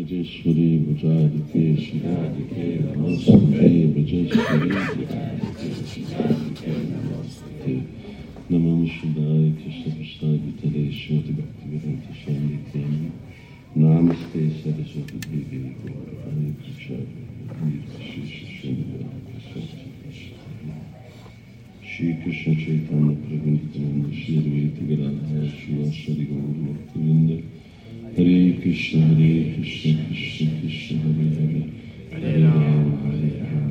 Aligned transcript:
بجشوری 0.00 0.78
مجاهدی 0.78 1.42
که 1.52 1.82
شهادی 1.82 2.44
که 2.54 2.96
نماز 2.96 3.24
که 3.24 3.86
بجشوری 3.96 4.68
مجاهدی 4.68 5.48
که 5.58 6.00
شهادی 6.00 6.50
که 6.54 6.70
نماز 6.70 7.32
که 7.64 7.76
نمامش 8.50 8.90
دعای 9.16 9.52
کشت 9.52 10.00
پشتای 10.00 10.38
بیتلی 10.38 10.92
شد 10.92 11.12
بکتی 11.12 11.66
بیرم 11.70 12.02
تشان 12.06 12.46
دیکنی 12.46 13.10
نامش 13.76 14.16
که 14.32 14.38
سر 14.64 14.84
شد 14.92 15.10
بیگی 15.30 15.58
برای 16.24 16.52
کشار 16.64 17.06
میر 17.64 17.82
کشش 17.98 18.32
شد 18.62 18.76
Shri 21.90 22.16
Krishna 22.22 22.54
Chaitanya 22.62 23.14
Prabhu 23.22 23.48
Nityananda 23.54 24.08
Shri 24.18 24.32
Advaita 24.40 24.82
Gadadhara 24.88 25.48
Shri 25.58 25.72
Ashwari 25.88 26.24
Gaur 26.28 26.54
Bhaktivinoda 26.64 27.59
Hare 28.20 28.52
Krishna 28.60 29.00
Hare 29.06 29.54
Krishna 29.54 30.04
Krishna 30.08 30.46
Krishna 30.60 30.98
Hare 31.00 31.28
Hare 31.38 31.62
Hare 32.12 32.42
Rama 32.44 32.96
Hare 33.04 33.30
Rama 33.40 33.70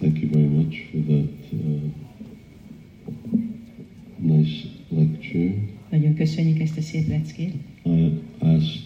thank 0.00 0.18
you 0.20 0.28
very 0.28 0.50
much 0.58 0.74
for 0.90 0.98
that 1.10 1.32
uh, 1.52 1.88
nice 4.18 4.66
lecture. 4.88 5.54
Nagyon 5.90 6.14
köszönjük 6.14 6.60
ezt 6.60 6.78
a 6.78 6.80
szép 6.80 7.08
leckét. 7.08 7.54
I 7.84 8.12
asked 8.38 8.80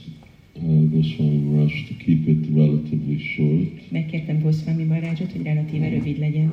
uh, 0.53 0.91
Goswami 0.91 1.37
Maharaj 1.37 1.73
to 1.89 1.95
keep 2.05 2.29
it 2.29 2.47
relatively 2.55 3.19
short. 3.19 3.91
Megkértem 3.91 4.41
Goswami 4.41 4.85
Marázsot, 4.85 5.33
hogy 5.33 5.43
relatíve 5.43 5.89
rövid 5.89 6.19
legyen. 6.19 6.53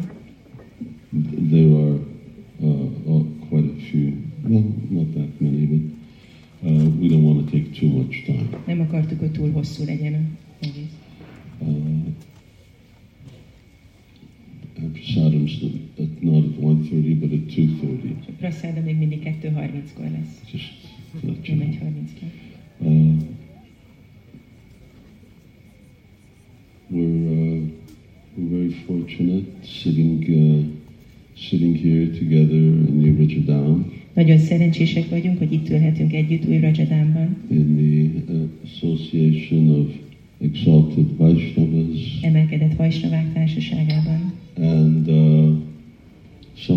There 1.50 1.74
are 1.76 2.00
uh, 2.60 2.70
uh, 3.06 3.26
quite 3.50 3.66
a 3.66 3.82
few, 3.92 4.14
well, 4.44 4.64
not 4.90 5.14
that 5.14 5.42
many, 5.42 5.66
but 5.66 5.84
uh, 6.68 6.90
we 7.00 7.08
don't 7.08 7.24
want 7.24 7.46
to 7.46 7.52
take 7.52 7.74
too 7.80 7.88
much 7.88 8.26
time. 8.26 8.50
Nem 8.66 8.80
akartuk, 8.80 9.20
hogy 9.20 9.32
túl 9.32 9.47
hosszú 9.58 9.86
legyen 9.86 10.14
a 10.14 10.66
egész. 10.66 11.07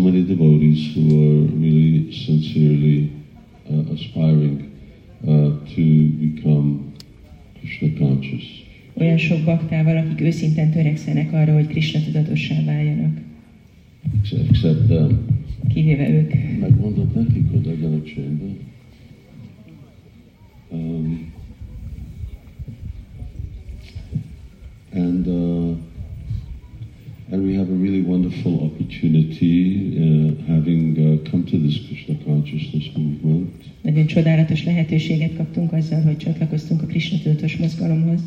Many 0.01 0.23
devotees 0.25 0.93
who 0.95 1.01
are 1.01 1.41
really 1.59 2.11
sincerely 2.25 3.09
uh, 3.69 3.93
aspiring 3.93 4.57
uh, 5.27 5.51
to 5.75 5.83
become 6.19 6.93
Krishna 7.59 7.89
conscious. 7.99 8.43
Olyan 8.93 9.17
sok 9.17 9.43
baktával, 9.45 9.97
akik 9.97 10.21
őszinten 10.21 10.71
törekszenek 10.71 11.33
arra, 11.33 11.53
hogy 11.53 11.67
Krishna 11.67 11.99
tudatossá 12.03 12.63
váljanak, 12.65 13.17
Except, 14.21 14.49
except 14.49 14.87
them. 14.87 15.25
kivéve 15.73 16.09
ők. 16.09 16.33
Megmondott 16.59 17.15
nekik, 17.15 17.51
hogy 17.51 17.65
legyenek 17.65 18.03
csöndben. 18.03 18.57
Um, 20.71 21.31
and 24.93 25.27
uh, 25.27 25.77
and 27.31 27.47
we 27.47 27.55
have 27.55 27.69
a 27.69 27.73
really 27.73 28.01
wonderful 28.01 28.65
opportunity 28.65 29.95
uh, 29.95 30.35
having 30.51 30.83
uh, 30.99 31.29
come 31.29 31.45
to 31.45 31.57
this 31.57 31.79
Krishna 31.87 32.15
consciousness 32.25 32.93
movement. 32.95 33.49
Nagyon 33.81 34.05
csodálatos 34.05 34.63
lehetőséget 34.63 35.35
kaptunk 35.35 35.73
azzal, 35.73 36.01
hogy 36.01 36.17
csatlakoztunk 36.17 36.81
a 36.81 36.85
Krishna 36.85 37.17
tudatos 37.17 37.57
mozgalomhoz. 37.57 38.21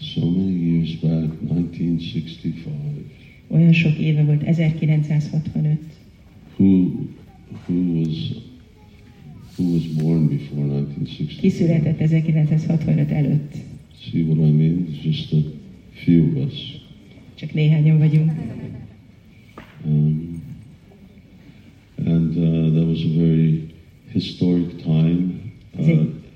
So 0.00 0.30
many 0.30 0.72
years 0.72 0.96
back, 0.98 1.32
1965. 1.50 2.64
Olyan 3.48 3.72
sok 3.72 3.98
éve 3.98 4.24
volt, 4.24 4.42
1965. 4.42 5.78
Who 6.56 6.90
who 7.66 8.00
was 8.00 8.32
who 9.56 9.72
was 9.72 9.86
born 9.86 10.28
before 10.28 10.62
1965? 10.62 11.40
Ki 11.40 11.48
született 11.48 12.00
1965 12.00 13.10
előtt? 13.10 13.54
See 14.10 14.22
what 14.22 14.48
I 14.48 14.50
mean? 14.50 14.86
It's 14.90 15.02
just 15.04 15.32
a 15.32 15.42
few 16.04 16.24
of 16.24 16.46
us. 16.46 16.79
Csak 17.40 17.54
néhányan 17.54 17.98
vagyunk. 17.98 18.32
Um, 19.86 20.42
and 22.06 22.36
uh, 22.36 22.72
that 22.74 22.86
was 22.86 23.04
a 23.04 23.18
very 23.18 23.74
historic 24.12 24.82
time 24.82 25.52
uh, 25.78 25.88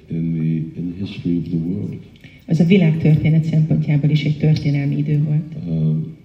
in 0.08 0.32
the 0.32 0.80
in 0.80 0.92
the 0.92 1.06
history 1.06 1.36
of 1.36 1.44
the 1.44 1.56
world. 1.56 2.00
Az 2.46 2.60
a 2.60 2.64
világ 2.64 2.98
történet 2.98 3.44
szempontjából 3.44 4.10
is 4.10 4.24
egy 4.24 4.38
történelmi 4.38 4.96
idő 4.96 5.22
volt. 5.22 5.54
Um, 5.66 6.16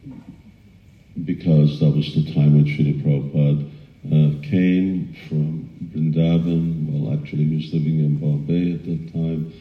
because 1.13 1.77
that 1.77 1.95
was 1.95 2.11
the 2.11 2.31
time 2.33 2.53
when 2.53 2.65
Srila 2.65 3.01
Prabhupada 3.01 3.65
uh, 4.09 4.39
came 4.49 5.07
from 5.27 5.69
Vrindavan. 5.91 6.87
Well, 6.89 7.13
actually, 7.13 7.45
he 7.45 7.55
was 7.55 7.73
living 7.73 7.99
in 7.99 8.17
Bombay 8.19 8.71
at 8.71 8.83
that 8.83 9.11
time, 9.11 9.51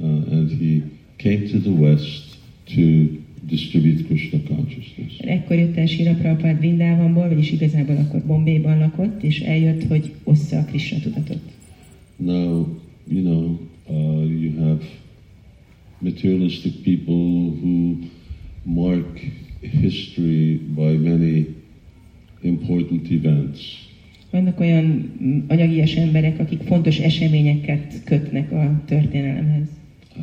uh, 0.00 0.34
and 0.34 0.50
he 0.50 0.82
came 1.16 1.48
to 1.48 1.58
the 1.58 1.74
West 1.80 2.36
to 2.74 3.18
distribute 3.48 4.04
Krishna 4.04 4.38
consciousness. 4.46 5.18
Ekkor 5.18 5.56
jött 5.56 5.76
el 5.76 5.86
Sira 5.86 6.14
Prabhupád 6.14 6.58
Vrindávanból, 6.58 7.28
vagyis 7.28 7.52
igazából 7.52 7.96
akkor 7.96 8.22
Bombéban 8.26 8.78
lakott, 8.78 9.22
és 9.22 9.40
eljött, 9.40 9.84
hogy 9.84 10.12
ossza 10.24 10.58
a 10.58 10.64
Krishna 10.64 10.98
tudatot. 10.98 11.40
Now, 12.16 12.80
you 13.10 13.22
know, 13.22 13.58
uh, 13.86 14.40
you 14.40 14.52
have 14.58 14.82
materialistic 15.98 16.72
people 16.82 17.52
who 17.60 17.96
mark 18.62 19.20
history 19.60 20.60
by 20.74 20.96
many 20.96 21.46
important 22.42 23.10
events. 23.10 23.86
Vannak 24.30 24.60
olyan 24.60 25.12
anyagias 25.48 25.94
emberek, 25.94 26.40
akik 26.40 26.60
fontos 26.60 26.98
eseményeket 26.98 28.02
kötnek 28.04 28.52
a 28.52 28.82
történelemhez. 28.86 29.68
Uh, 30.16 30.22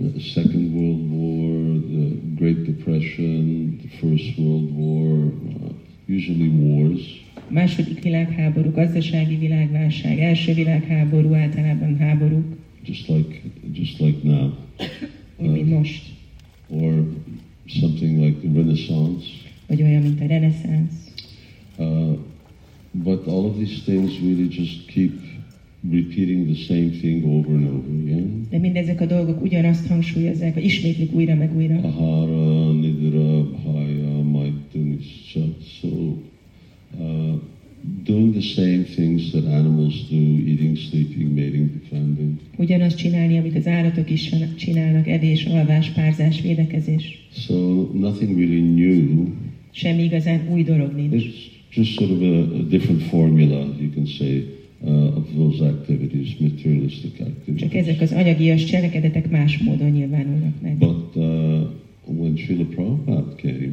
the 0.00 0.20
Second 0.20 0.74
World 0.74 1.12
War, 1.12 1.69
Great 2.36 2.64
Depression, 2.64 3.78
the 3.82 3.88
First 4.06 4.38
World 4.38 4.70
War, 4.70 5.24
uh, 5.24 5.70
usually 6.08 6.48
wars. 6.48 7.00
A 7.34 7.52
második 7.52 8.02
világháború, 8.02 8.70
gazdasági 8.70 9.36
világválság, 9.36 10.18
első 10.18 10.54
világháború, 10.54 11.34
általában 11.34 11.96
háborúk, 11.96 12.58
Just 12.84 13.08
like, 13.08 13.40
just 13.72 14.00
like 14.00 14.18
now, 14.22 14.50
úgy, 15.36 15.50
mint 15.50 15.68
most, 15.70 16.02
or 16.68 17.06
something 17.66 18.18
like 18.24 18.38
the 18.40 18.52
Renaissance. 18.54 19.26
vagy 19.66 19.82
olyan, 19.82 20.02
mint 20.02 20.20
a 20.20 20.26
reneszánsz. 20.26 20.92
Uh, 21.76 22.18
but 22.92 23.26
all 23.26 23.44
of 23.44 23.56
these 23.56 23.80
things 23.84 24.20
really 24.20 24.48
just 24.48 24.86
keep 24.86 25.12
repeating 25.88 26.46
the 26.46 26.64
same 26.64 26.90
thing 27.00 27.24
over 27.24 27.54
and 27.54 27.66
over 27.66 27.90
again. 28.02 28.46
De 28.50 28.58
mindezek 28.58 29.00
a 29.00 29.06
dolgok 29.06 29.42
ugyanazt 29.42 29.86
hangsúlyozzák, 29.86 30.54
vagy 30.54 30.64
ismétlik 30.64 31.14
újra 31.14 31.34
meg 31.34 31.56
újra. 31.56 31.80
Ahara, 31.82 32.72
Nidra, 32.72 33.50
Bhaya, 33.50 34.22
Maitunisha. 34.22 35.40
So, 35.80 35.88
uh, 36.98 37.34
doing 38.04 38.32
the 38.32 38.42
same 38.42 38.84
things 38.84 39.30
that 39.30 39.44
animals 39.46 40.08
do, 40.08 40.16
eating, 40.16 40.76
sleeping, 40.76 41.34
mating, 41.34 41.70
defending. 41.80 42.38
Ugyanazt 42.56 42.96
csinálni, 42.96 43.38
amit 43.38 43.56
az 43.56 43.66
állatok 43.66 44.10
is 44.10 44.34
csinálnak, 44.56 45.08
evés, 45.08 45.44
alvás, 45.44 45.90
párzás, 45.90 46.40
védekezés. 46.40 47.28
So 47.30 47.90
nothing 47.92 48.38
really 48.38 48.60
new. 48.60 49.28
Semmi 49.70 50.02
igazán 50.02 50.48
új 50.50 50.62
dolog 50.62 50.94
nincs. 50.94 51.24
It's 51.24 51.74
just 51.74 51.92
sort 51.92 52.10
of 52.10 52.20
a, 52.22 52.54
a 52.54 52.62
different 52.68 53.02
formula, 53.02 53.76
you 53.80 53.90
can 53.94 54.06
say, 54.06 54.44
uh, 54.84 55.16
of 55.16 55.24
those 55.36 55.64
activities, 55.64 56.36
materialistic 56.38 57.16
Csak 57.16 57.26
activities. 57.26 57.72
ezek 57.72 58.00
az 58.00 58.12
anyagias 58.12 58.64
cselekedetek 58.64 59.30
más 59.30 59.58
módon 59.58 59.90
nyilvánulnak 59.90 60.60
meg. 60.62 60.76
But 60.78 61.16
uh, 61.16 61.24
when 62.04 62.36
Srila 62.36 62.64
Prabhupada 62.64 63.34
came, 63.36 63.72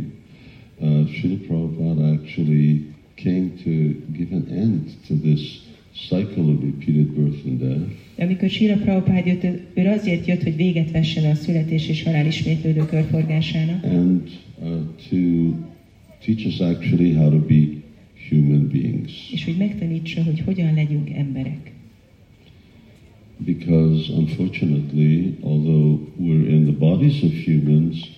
uh, 0.80 1.08
Srila 1.08 1.38
Prabhupada 1.48 2.12
actually 2.12 2.86
came 3.16 3.50
to 3.64 3.72
give 4.18 4.36
an 4.36 4.48
end 4.50 4.82
to 5.08 5.14
this 5.16 5.66
cycle 5.94 6.50
of 6.50 6.62
repeated 6.62 7.08
birth 7.16 7.46
and 7.46 7.60
death. 7.60 7.90
De 8.16 8.24
amikor 8.24 8.50
Sira 8.50 8.76
Prabhupád 8.76 9.26
jött, 9.26 9.44
ő 9.74 9.88
azért 9.88 10.26
jött, 10.26 10.44
hogy 10.44 10.56
véget 10.56 10.92
vessen 10.92 11.32
a 11.32 11.36
születés 11.36 11.90
és 11.90 12.04
halál 12.04 12.26
ismétlődő 12.26 12.86
körforgásának, 12.86 13.84
and 13.84 14.30
uh, 14.62 14.68
to 15.10 15.18
teach 16.26 16.46
us 16.46 16.60
actually 16.60 17.14
how 17.14 17.30
to 17.30 17.40
be 17.40 17.86
human 18.30 18.68
beings. 18.68 19.32
És 19.32 19.46
hogy 19.46 19.58
megtanítsa, 19.58 20.24
hogy 20.24 20.40
hogyan 20.40 20.74
legyünk 20.74 21.10
emberek. 21.10 21.72
Because 23.46 24.12
unfortunately, 24.14 25.38
although 25.42 26.00
we're 26.20 26.50
in 26.50 26.64
the 26.64 26.74
bodies 26.78 27.22
of 27.22 27.32
humans, 27.46 28.10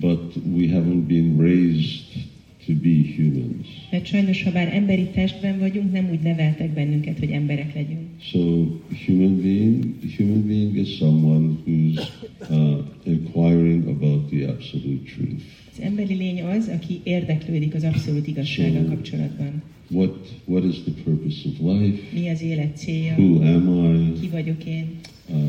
but 0.00 0.36
we 0.54 0.68
haven't 0.68 1.06
been 1.06 1.36
raised 1.36 2.32
to 2.66 2.72
be 2.72 3.14
humans. 3.16 3.66
Mert 3.90 4.06
sajnos, 4.06 4.42
ha 4.42 4.50
bár 4.52 4.74
emberi 4.74 5.06
testben 5.14 5.58
vagyunk, 5.58 5.92
nem 5.92 6.08
úgy 6.10 6.20
neveltek 6.20 6.70
bennünket, 6.70 7.18
hogy 7.18 7.30
emberek 7.30 7.74
legyünk. 7.74 8.00
So 8.20 8.38
human 9.06 9.40
being, 9.40 9.84
human 10.16 10.46
being 10.46 10.76
is 10.76 10.96
someone 10.96 11.54
who's 11.66 11.98
uh, 12.50 12.78
inquiring 13.04 13.86
about 13.88 14.28
the 14.30 14.48
absolute 14.48 15.10
truth. 15.14 15.42
Az 15.72 15.80
emberi 15.80 16.14
lény 16.14 16.42
az, 16.42 16.68
aki 16.68 17.00
érdeklődik 17.02 17.74
az 17.74 17.82
abszolút 17.84 18.26
igazsággal 18.26 18.80
So- 18.82 18.88
kapcsolatban. 18.88 19.62
What 19.90 20.40
what 20.44 20.64
is 20.64 20.74
the 20.82 20.92
purpose 21.04 21.48
of 21.48 21.58
life? 21.80 21.98
Mi 22.20 22.28
az 22.28 22.42
élet 22.42 22.76
célja? 22.76 23.14
Who 23.16 23.42
am 23.42 24.12
Ki 24.20 24.26
I? 24.26 24.28
vagyok 24.30 24.64
én? 24.64 24.84
Uh, 25.28 25.42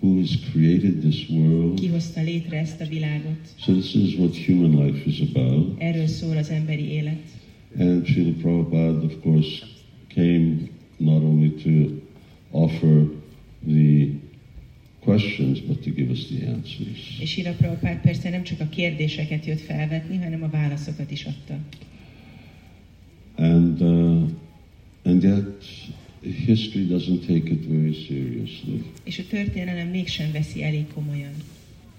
who 0.00 0.18
has 0.18 0.38
created 0.52 1.00
this 1.00 1.26
Ki 1.26 1.34
world? 1.36 1.90
hozta 1.90 2.22
létre 2.22 2.58
ezt 2.58 2.80
a 2.80 2.84
világot? 2.86 3.38
So 3.56 3.72
this 3.72 3.94
is 3.94 4.14
what 4.14 4.36
human 4.36 4.84
life 4.86 5.08
is 5.08 5.20
about. 5.20 5.80
Erről 5.80 6.06
szól 6.06 6.36
az 6.36 6.50
emberi 6.50 6.84
élet. 6.84 7.22
And 7.78 8.06
Srila 8.06 8.32
Prabhupada, 8.32 9.04
of 9.04 9.12
course, 9.22 9.66
came 10.14 10.56
not 10.96 11.22
only 11.22 11.50
to 11.62 11.70
offer 12.50 13.06
the 13.66 14.06
questions, 15.00 15.60
but 15.60 15.82
to 15.82 15.90
give 15.90 16.10
us 16.10 16.26
the 16.26 16.46
answers. 16.46 17.18
És 17.20 17.36
Ira 17.36 17.52
Prabhupád 17.52 18.00
persze 18.00 18.30
nem 18.30 18.42
csak 18.42 18.60
a 18.60 18.68
kérdéseket 18.68 19.46
jött 19.46 19.60
felvetni, 19.60 20.16
hanem 20.16 20.42
a 20.42 20.48
válaszokat 20.48 21.10
is 21.10 21.24
adta. 21.24 21.58
And 23.36 23.80
uh, 23.80 23.99
history 26.54 26.84
doesn't 26.84 27.20
take 27.26 27.46
it 27.54 27.64
very 27.66 27.94
seriously. 28.06 28.82
És 29.04 29.18
a 29.18 29.22
történelem 29.28 29.88
mégsem 29.88 30.32
veszi 30.32 30.62
elég 30.62 30.86
komolyan. 30.94 31.34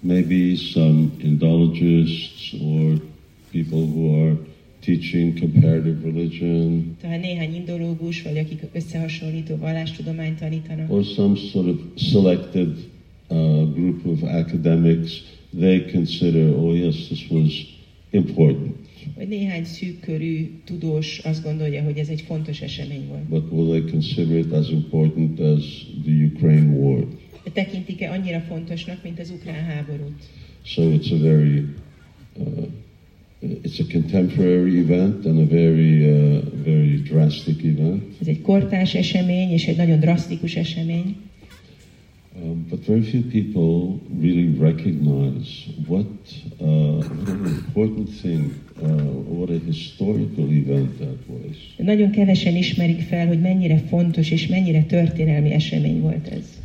Maybe 0.00 0.56
some 0.56 1.10
indologists 1.22 2.52
or 2.60 3.02
people 3.50 3.78
who 3.78 4.22
are 4.22 4.36
teaching 4.80 5.38
comparative 5.38 5.98
religion, 6.02 6.96
Talán 7.00 7.20
néhány 7.20 7.54
indológus, 7.54 8.22
vagy 8.22 8.38
akik 8.38 8.62
összehasonlító 8.72 9.56
vallástudományt 9.56 10.38
tanítanak, 10.38 10.90
or 10.90 11.04
some 11.04 11.36
sort 11.36 11.68
of 11.68 11.78
selected 11.96 12.68
uh, 13.28 13.36
group 13.74 14.06
of 14.06 14.22
academics, 14.22 15.22
they 15.58 15.84
consider, 15.92 16.54
oh 16.54 16.76
yes, 16.76 17.08
this 17.08 17.28
was 17.28 17.52
important. 18.10 18.81
Vagy 19.14 19.28
néhány 19.28 19.64
szűk 19.64 20.00
körű 20.00 20.50
tudós 20.64 21.18
azt 21.18 21.42
gondolja, 21.42 21.82
hogy 21.82 21.98
ez 21.98 22.08
egy 22.08 22.20
fontos 22.20 22.60
esemény 22.60 23.06
volt. 23.08 23.22
But 23.22 23.52
will 23.52 23.80
they 23.80 23.90
consider 23.90 24.38
it 24.38 24.52
as 24.52 24.70
important 24.70 25.40
as 25.40 25.86
the 26.04 26.12
Ukraine 26.34 26.76
war? 26.76 27.06
Tekintik-e 27.52 28.10
annyira 28.10 28.40
fontosnak, 28.40 29.02
mint 29.02 29.20
az 29.20 29.30
ukrán 29.30 29.64
háborút? 29.64 30.22
So 30.62 30.82
it's 30.82 31.12
a 31.12 31.18
very, 31.18 31.64
uh, 32.36 32.68
it's 33.40 33.80
a 33.80 33.92
contemporary 33.92 34.78
event 34.78 35.26
and 35.26 35.38
a 35.38 35.46
very, 35.46 36.10
uh, 36.10 36.42
very 36.64 36.96
drastic 36.96 37.64
event. 37.64 38.02
Ez 38.20 38.26
egy 38.26 38.40
kortárs 38.40 38.94
esemény, 38.94 39.50
és 39.50 39.66
egy 39.66 39.76
nagyon 39.76 40.00
drasztikus 40.00 40.56
esemény, 40.56 41.16
Um, 42.42 42.66
but 42.68 42.80
very 42.80 43.02
few 43.02 43.22
people 43.22 44.00
really 44.18 44.48
recognize 44.58 45.68
what, 45.86 46.06
uh, 46.60 46.98
what 46.98 47.28
an 47.28 47.46
important 47.46 48.08
thing, 48.20 48.54
uh, 48.82 48.86
what 49.38 49.48
a 49.50 49.58
historical 49.58 50.50
event 50.50 50.98
that 50.98 51.18
was. 51.28 51.56
nagyon 51.76 52.10
kevesen 52.10 52.56
ismerik 52.56 53.00
fel, 53.00 53.26
hogy 53.26 53.40
mennyire 53.40 53.78
fontos 53.78 54.30
és 54.30 54.46
mennyire 54.46 54.82
történelmi 54.82 55.52
esemény 55.52 56.00
volt 56.00 56.28
ez. 56.28 56.60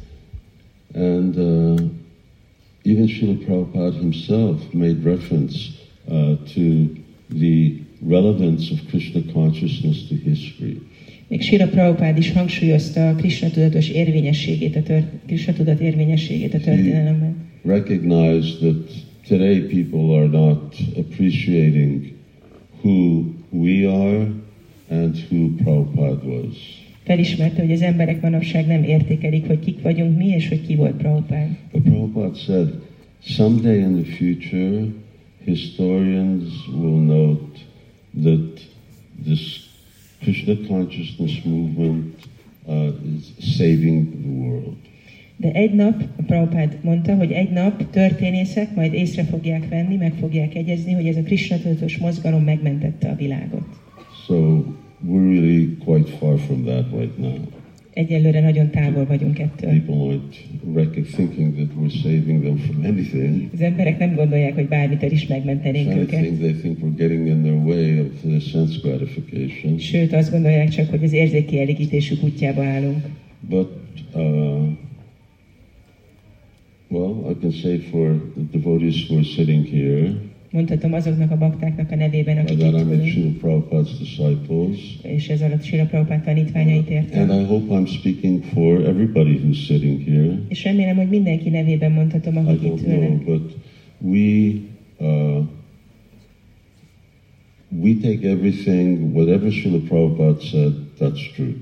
And 0.94 1.38
uh, 1.38 1.80
even 2.84 3.08
Srila 3.08 3.36
Prabhupada 3.46 4.00
himself 4.00 4.74
made 4.74 5.04
reference 5.04 5.56
uh, 6.08 6.36
to 6.54 6.88
the 7.40 7.74
relevance 8.00 8.72
of 8.72 8.80
Krishna 8.90 9.22
consciousness 9.34 10.08
to 10.08 10.16
history. 10.16 10.82
Még 11.28 11.42
Sira 11.42 11.68
Prabhupád 11.68 12.18
is 12.18 12.32
hangsúlyozta 12.32 13.10
a 13.10 13.16
Krishna 13.16 13.50
tudatos 13.50 13.90
érvényességét, 13.90 14.76
a 14.76 14.84
tört, 14.84 15.08
Krishna 15.26 15.54
tudat 15.54 15.80
érvényességét 15.80 16.54
a 16.54 16.60
történelemben. 16.60 17.36
Recognize 17.64 18.58
that 18.60 18.92
today 19.28 19.60
people 19.60 20.18
are 20.18 20.28
not 20.28 20.76
appreciating 20.98 22.14
who 22.82 23.24
we 23.50 23.90
are 23.90 24.28
and 24.90 25.16
who 25.30 25.56
Prabhupada 25.56 26.26
was. 26.26 26.86
Felismerte, 27.04 27.62
hogy 27.62 27.72
az 27.72 27.82
emberek 27.82 28.22
manapság 28.22 28.68
nem 28.68 28.84
értékelik, 28.84 29.48
hogy 29.48 29.60
kik 29.60 29.82
vagyunk 29.82 30.18
mi, 30.18 30.28
és 30.28 30.48
hogy 30.48 30.62
ki 30.62 30.76
volt 30.76 30.96
Prabhupád. 30.96 31.48
But 31.72 31.82
Prabhupada 31.82 32.36
said, 32.36 32.74
someday 33.24 33.80
in 33.80 34.02
the 34.02 34.12
future, 34.16 34.86
historians 35.46 36.44
will 36.82 37.02
note 37.06 37.60
that 38.24 38.68
this 39.26 39.67
Krishna 40.22 40.56
consciousness 40.68 41.44
movement 41.44 42.16
uh, 42.66 42.90
is 43.18 43.56
saving 43.56 44.08
the 44.22 44.30
world. 44.30 44.76
De 45.40 45.52
egy 45.52 45.74
nap, 45.74 46.04
a 46.18 46.22
Prabhupád 46.22 46.78
mondta, 46.82 47.16
hogy 47.16 47.32
egy 47.32 47.50
nap 47.50 47.90
történészek 47.90 48.76
majd 48.76 48.94
észre 48.94 49.24
fogják 49.24 49.70
venni, 49.70 49.96
meg 49.96 50.14
fogják 50.20 50.56
egyezni, 50.56 50.94
hogy 50.94 51.08
ez 51.08 51.18
a 51.18 51.22
Krishna 51.22 51.58
tudatos 51.58 51.98
mozgalom 51.98 52.44
megmentette 52.44 53.10
a 53.10 53.16
világot. 53.16 53.66
So 54.26 54.64
we're 55.08 55.30
really 55.30 55.78
quite 55.86 56.10
far 56.10 56.40
from 56.40 56.64
that 56.64 56.86
right 56.92 57.18
now. 57.18 57.36
Egyelőre 57.98 58.42
nagyon 58.42 58.70
távol 58.70 59.06
vagyunk 59.06 59.40
ettől. 59.40 59.70
People 59.70 59.96
aren't 59.96 60.36
rec- 60.76 61.08
thinking 61.12 61.54
that 61.56 61.68
we're 61.80 62.02
saving 62.02 62.42
them 62.44 62.58
from 62.58 62.84
anything. 62.84 63.50
Az 63.54 63.62
emberek 63.62 64.00
nem 64.00 64.16
gondolják, 64.16 64.54
hogy 64.54 64.68
bármitől 64.68 65.12
is 65.12 65.22
If 65.22 65.30
megmentenénk 65.30 65.96
őket. 65.96 66.14
anything, 66.20 66.38
they 66.40 66.52
think 66.54 66.78
we're 66.84 66.98
getting 66.98 67.28
in 67.28 67.42
their 67.42 67.56
way 67.66 68.00
of 68.00 68.08
their 68.22 68.42
sense 68.42 68.80
gratification. 68.82 69.78
Sőt, 69.78 70.14
azt 70.14 70.32
gondolják 70.32 70.70
csak, 70.70 70.90
hogy 70.90 71.04
az 71.04 71.14
érzékielégítésük 71.14 72.24
útjába 72.24 72.64
állunk. 72.64 73.06
But, 73.50 73.70
uh, 74.14 74.68
well, 76.90 77.32
I 77.32 77.34
can 77.42 77.52
say 77.52 77.78
for 77.78 78.32
the 78.36 78.44
devotees 78.60 79.08
who 79.10 79.16
are 79.18 79.26
sitting 79.26 79.66
here, 79.66 80.14
Mondhatom 80.58 80.94
azoknak 80.94 81.32
a 81.32 81.38
baktáknak 81.38 81.92
a 81.92 81.96
nevében, 81.96 82.38
akik 82.38 82.58
that 82.58 83.06
Srila 83.06 83.30
Prabhupada's 83.42 83.98
disciples, 84.00 84.98
és 85.02 85.30
ez 85.30 85.42
alatt 85.42 85.64
Sila 85.64 85.86
Prabhupád 85.86 86.24
tanítványait 86.24 86.78
and 86.78 86.90
értem. 86.90 87.30
I 87.30 87.44
hope 87.44 87.74
I'm 87.76 87.88
speaking 87.88 88.44
for 88.44 88.86
everybody 88.86 89.40
who's 89.44 89.66
sitting 89.66 90.02
here. 90.04 90.40
És 90.48 90.64
remélem, 90.64 90.96
hogy 90.96 91.10
mindenki 91.10 91.50
nevében 91.50 91.92
mondhatom, 91.92 92.38
akik 92.38 92.64
itt 92.64 92.72
don't 92.72 92.84
know, 92.84 93.04
ülnek. 93.04 93.24
but 93.24 93.56
we 94.02 94.52
uh, 95.00 95.44
we 97.70 97.94
take 98.02 98.30
everything, 98.30 99.14
whatever 99.14 99.52
Srila 99.52 99.80
Prabhupada 99.80 100.42
said, 100.42 100.74
that's 101.00 101.34
true. 101.36 101.54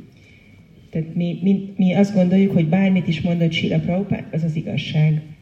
Tehát 0.90 1.16
mi, 1.16 1.40
mi, 1.42 1.74
mi 1.78 1.94
azt 1.94 2.14
gondoljuk, 2.14 2.54
hogy 2.54 2.68
bármit 2.68 3.08
is 3.08 3.22
mondott 3.22 3.52
Sila 3.52 3.80
Prabhupád, 3.80 4.24
az 4.32 4.44
az 4.44 4.56
igazság. 4.56 5.35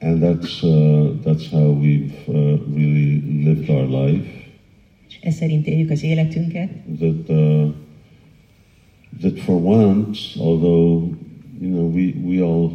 And 0.00 0.22
that's 0.22 0.62
uh, 0.62 1.14
that's 1.24 1.50
how 1.50 1.70
we've 1.70 2.14
uh, 2.28 2.58
really 2.74 3.22
lived 3.44 3.70
our 3.70 3.86
life. 3.86 4.28
És 5.08 5.18
ez 5.20 5.34
szerint 5.34 5.66
éljük 5.66 5.90
az 5.90 6.02
életünket. 6.02 6.68
That 6.98 7.28
uh, 7.28 7.68
that 9.20 9.38
for 9.38 9.62
once, 9.64 10.38
although 10.38 11.16
you 11.60 11.70
know 11.70 11.94
we 11.94 12.14
we 12.24 12.42
all 12.42 12.72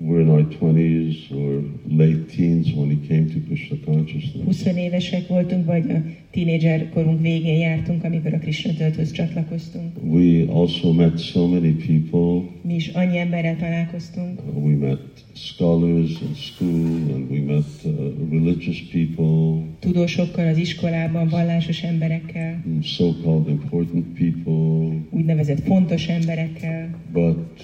were 0.00 0.20
in 0.20 0.30
our 0.30 0.42
twenties 0.58 1.30
or 1.30 1.62
late 1.88 2.28
teens 2.30 2.72
when 2.72 2.88
we 2.88 2.96
came 3.08 3.28
to 3.28 3.40
Krishna 3.46 3.76
consciousness, 3.84 4.44
20 4.44 4.66
évesek 4.76 5.28
voltunk, 5.28 5.64
vagy 5.66 5.90
a 5.90 6.02
tínédzser 6.30 6.88
korunk 6.90 7.20
végén 7.20 7.58
jártunk, 7.58 8.04
amikor 8.04 8.32
a 8.34 8.38
Krishna 8.38 8.72
tudathoz 8.72 9.10
csatlakoztunk. 9.12 9.92
we 10.02 10.44
also 10.48 10.92
met 10.92 11.18
so 11.18 11.46
many 11.48 11.72
people. 11.72 12.48
Mi 12.62 12.74
is 12.74 12.88
annyi 12.88 13.18
emberrel 13.18 13.56
találkoztunk, 13.56 14.40
Uh, 14.48 14.64
we 14.64 14.74
met 14.86 14.98
scholars 15.34 16.10
in 16.10 16.34
school, 16.34 17.14
and 17.14 17.30
we 17.30 17.40
met 17.54 17.64
uh, 17.84 17.92
religious 18.30 18.82
people, 18.82 19.62
tudósokkal 19.78 20.46
az 20.46 20.56
iskolában, 20.58 21.28
vallásos 21.28 21.82
emberekkel, 21.82 22.62
and 22.66 22.84
so-called 22.84 23.48
important 23.48 24.04
people, 24.18 24.96
úgynevezett 25.10 25.60
fontos 25.60 26.06
emberekkel, 26.08 26.90
but 27.12 27.62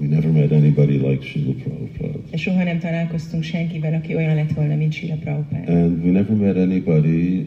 we 0.00 0.06
never 0.06 0.30
met 0.30 0.52
anybody 0.52 0.98
like 0.98 1.24
Srila 1.24 1.52
Prabhupada. 1.52 2.36
soha 2.36 2.64
nem 2.64 2.78
találkoztunk 2.78 3.42
senkivel, 3.42 3.94
aki 3.94 4.14
olyan 4.14 4.34
lett 4.34 4.52
volna, 4.52 4.74
mint 4.76 4.92
Sila 4.92 5.14
Prabhupád. 5.14 5.68
And 5.68 6.04
we 6.04 6.10
never 6.10 6.36
met 6.36 6.56
anybody 6.56 7.46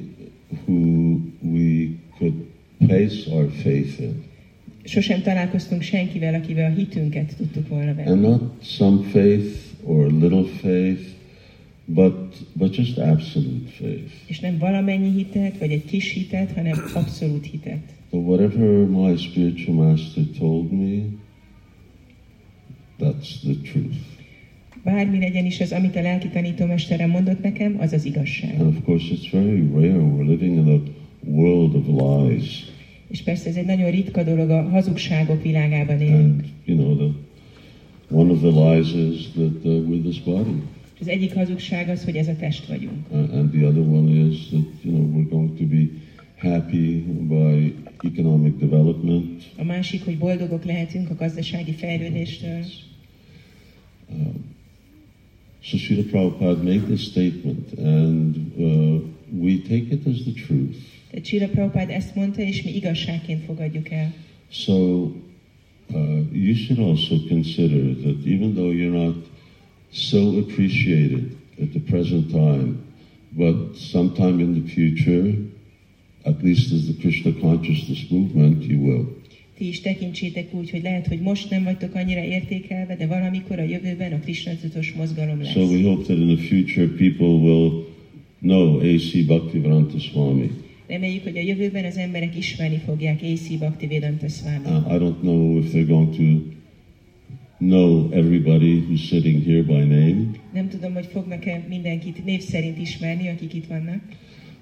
who 0.66 1.20
we 1.42 1.90
could 2.18 2.34
place 2.78 3.30
our 3.32 3.50
faith 3.50 4.00
in. 4.00 4.24
Sosem 4.84 5.22
találkoztunk 5.22 5.82
senkivel, 5.82 6.34
akivel 6.34 6.72
a 6.72 6.74
hitünket 6.76 7.36
tudtuk 7.38 7.68
volna 7.68 7.94
venni. 7.94 8.10
And 8.10 8.22
not 8.22 8.42
some 8.64 9.04
faith 9.12 9.56
or 9.84 10.12
little 10.12 10.44
faith, 10.44 11.02
but, 11.86 12.36
but 12.54 12.76
just 12.76 12.98
absolute 12.98 13.70
faith. 13.70 14.12
És 14.28 14.40
nem 14.40 14.58
valamennyi 14.58 15.12
hitet, 15.12 15.58
vagy 15.58 15.72
egy 15.72 15.86
kis 15.86 16.14
hitet, 16.14 16.52
hanem 16.52 16.78
abszolút 16.94 17.46
hitet. 17.46 17.96
But 18.12 18.22
whatever 18.22 18.86
my 18.86 19.18
spiritual 19.18 19.76
master 19.76 20.24
told 20.40 20.72
me, 20.72 21.04
that's 23.00 23.40
the 23.42 23.56
truth. 23.72 23.96
Bármi 24.84 25.20
legyen 25.20 25.46
is 25.46 25.60
az, 25.60 25.72
amit 25.72 25.96
a 25.96 26.02
lelki 26.02 26.28
tanítómesterem 26.28 27.10
mondott 27.10 27.42
nekem, 27.42 27.76
az 27.80 27.94
az 27.94 28.06
igazság. 28.06 28.60
And 28.60 28.68
of 28.68 28.84
course, 28.84 29.06
it's 29.16 29.30
very 29.32 29.68
rare. 29.74 30.04
We're 30.04 30.28
living 30.28 30.56
in 30.56 30.68
a 30.68 30.82
world 31.30 31.76
of 31.76 31.86
lies. 31.88 32.66
És 33.08 33.22
persze 33.22 33.50
ez 33.50 33.56
egy 33.56 33.66
nagyon 33.66 33.92
ritka 33.92 34.24
dolog, 34.24 34.50
a 34.50 34.70
hazugságok 34.70 35.44
világában 35.44 36.02
élünk. 36.02 36.42
And, 36.42 36.44
you 36.66 36.78
know, 36.78 36.96
the, 36.96 37.16
one 38.18 38.32
of 38.32 38.40
the 38.40 38.72
lies 38.72 38.94
is 38.94 39.28
that 39.32 39.66
uh, 39.66 39.90
we're 39.90 40.02
this 40.02 40.22
body. 40.22 40.62
Az 41.00 41.08
egyik 41.08 41.34
hazugság 41.34 41.90
az, 41.90 42.04
hogy 42.04 42.16
ez 42.16 42.28
a 42.28 42.36
test 42.36 42.68
vagyunk. 42.68 43.06
Uh, 43.10 43.18
and 43.18 43.52
the 43.52 43.68
other 43.68 43.82
one 43.82 44.28
is 44.28 44.48
that, 44.48 44.66
you 44.84 44.94
know, 44.96 45.12
we're 45.14 45.30
going 45.30 45.58
to 45.58 45.66
be 45.66 45.88
happy 46.38 47.04
by 47.28 47.74
economic 48.04 48.58
development. 48.60 49.52
A 49.58 49.64
másik, 49.64 50.06
hogy 50.06 50.18
boldogok 50.18 50.66
lehetünk 50.66 51.10
a 51.10 51.16
gazdasági 51.16 51.72
fejlődéstől. 51.72 52.66
So 55.68 55.78
Srila 55.78 56.04
Prabhupada 56.04 56.64
made 56.64 56.88
this 56.88 57.12
statement, 57.12 57.74
and 57.74 58.36
uh, 58.58 59.06
we 59.34 59.60
take 59.60 59.92
it 59.92 60.08
as 60.08 60.24
the 60.24 60.34
truth. 60.34 60.78
Tehát 61.12 61.26
Srila 61.26 61.48
Prabhupada 61.48 61.94
ezt 61.94 62.16
mondta, 62.16 62.42
és 62.42 62.64
mi 62.64 62.76
igazságként 62.76 63.44
fogadjuk 63.44 63.92
el. 63.92 64.14
So 64.50 64.74
uh, 64.74 66.22
you 66.32 66.56
should 66.56 66.80
also 66.80 67.16
consider 67.28 67.96
that 67.96 68.26
even 68.26 68.54
though 68.54 68.72
you're 68.72 69.06
not 69.06 69.16
so 69.92 70.38
appreciated 70.38 71.36
at 71.62 71.72
the 71.72 71.80
present 71.80 72.30
time, 72.30 72.78
but 73.36 73.76
sometime 73.76 74.40
in 74.40 74.54
the 74.54 74.70
future, 74.70 75.34
at 76.24 76.44
least 76.44 76.72
as 76.72 76.86
the 76.86 76.94
Krishna 76.94 77.32
consciousness 77.32 78.10
movement, 78.10 78.64
you 78.64 78.80
will. 78.80 79.06
Ti 79.58 79.68
is 79.68 79.82
tekintsétek 79.82 80.54
úgy, 80.54 80.70
hogy 80.70 80.82
lehet, 80.82 81.08
hogy 81.08 81.20
most 81.20 81.50
nem 81.50 81.64
vagytok 81.64 81.96
annyira 81.96 82.24
értékelve, 82.24 82.96
de 82.96 83.08
valamikor 83.08 83.60
a 83.60 83.64
jövőben 83.64 84.12
a 84.12 84.20
Krishna 84.20 84.56
tudatos 84.56 84.94
mozgalom 84.94 85.42
lesz. 85.42 85.52
So 85.52 85.62
we 85.62 85.82
hope 85.82 86.04
that 86.04 86.18
in 86.18 86.36
the 86.36 86.46
future 86.46 86.88
people 86.88 87.28
will 87.28 87.86
know 88.40 88.80
A.C. 88.80 89.26
Bhaktivedanta 89.26 90.00
Swami. 90.00 90.50
Reméljük, 90.88 91.24
hogy 91.24 91.38
a 91.38 91.42
jövőben 91.42 91.86
az 91.86 91.98
emberek 91.98 92.38
ismerni 92.38 92.82
fogják 92.86 93.22
A.C. 93.22 93.58
Bhaktivedanta 93.58 94.28
Swami. 94.28 94.66
Uh, 94.66 94.94
I 94.94 94.98
don't 94.98 95.20
know 95.22 95.58
if 95.58 95.72
they're 95.72 95.88
going 95.88 96.16
to 96.16 96.56
know 97.58 98.12
everybody 98.12 98.86
who's 98.88 99.08
sitting 99.08 99.44
here 99.44 99.62
by 99.62 99.84
name, 99.84 100.30
Nem 100.54 100.70
tudom, 100.70 100.94
hogy 100.94 101.06
fognak-e 101.06 101.66
mindenkit 101.70 102.26
név 102.26 102.42
szerint 102.42 102.78
ismerni, 102.78 103.28
akik 103.28 103.54
itt 103.54 103.66
vannak, 103.68 104.02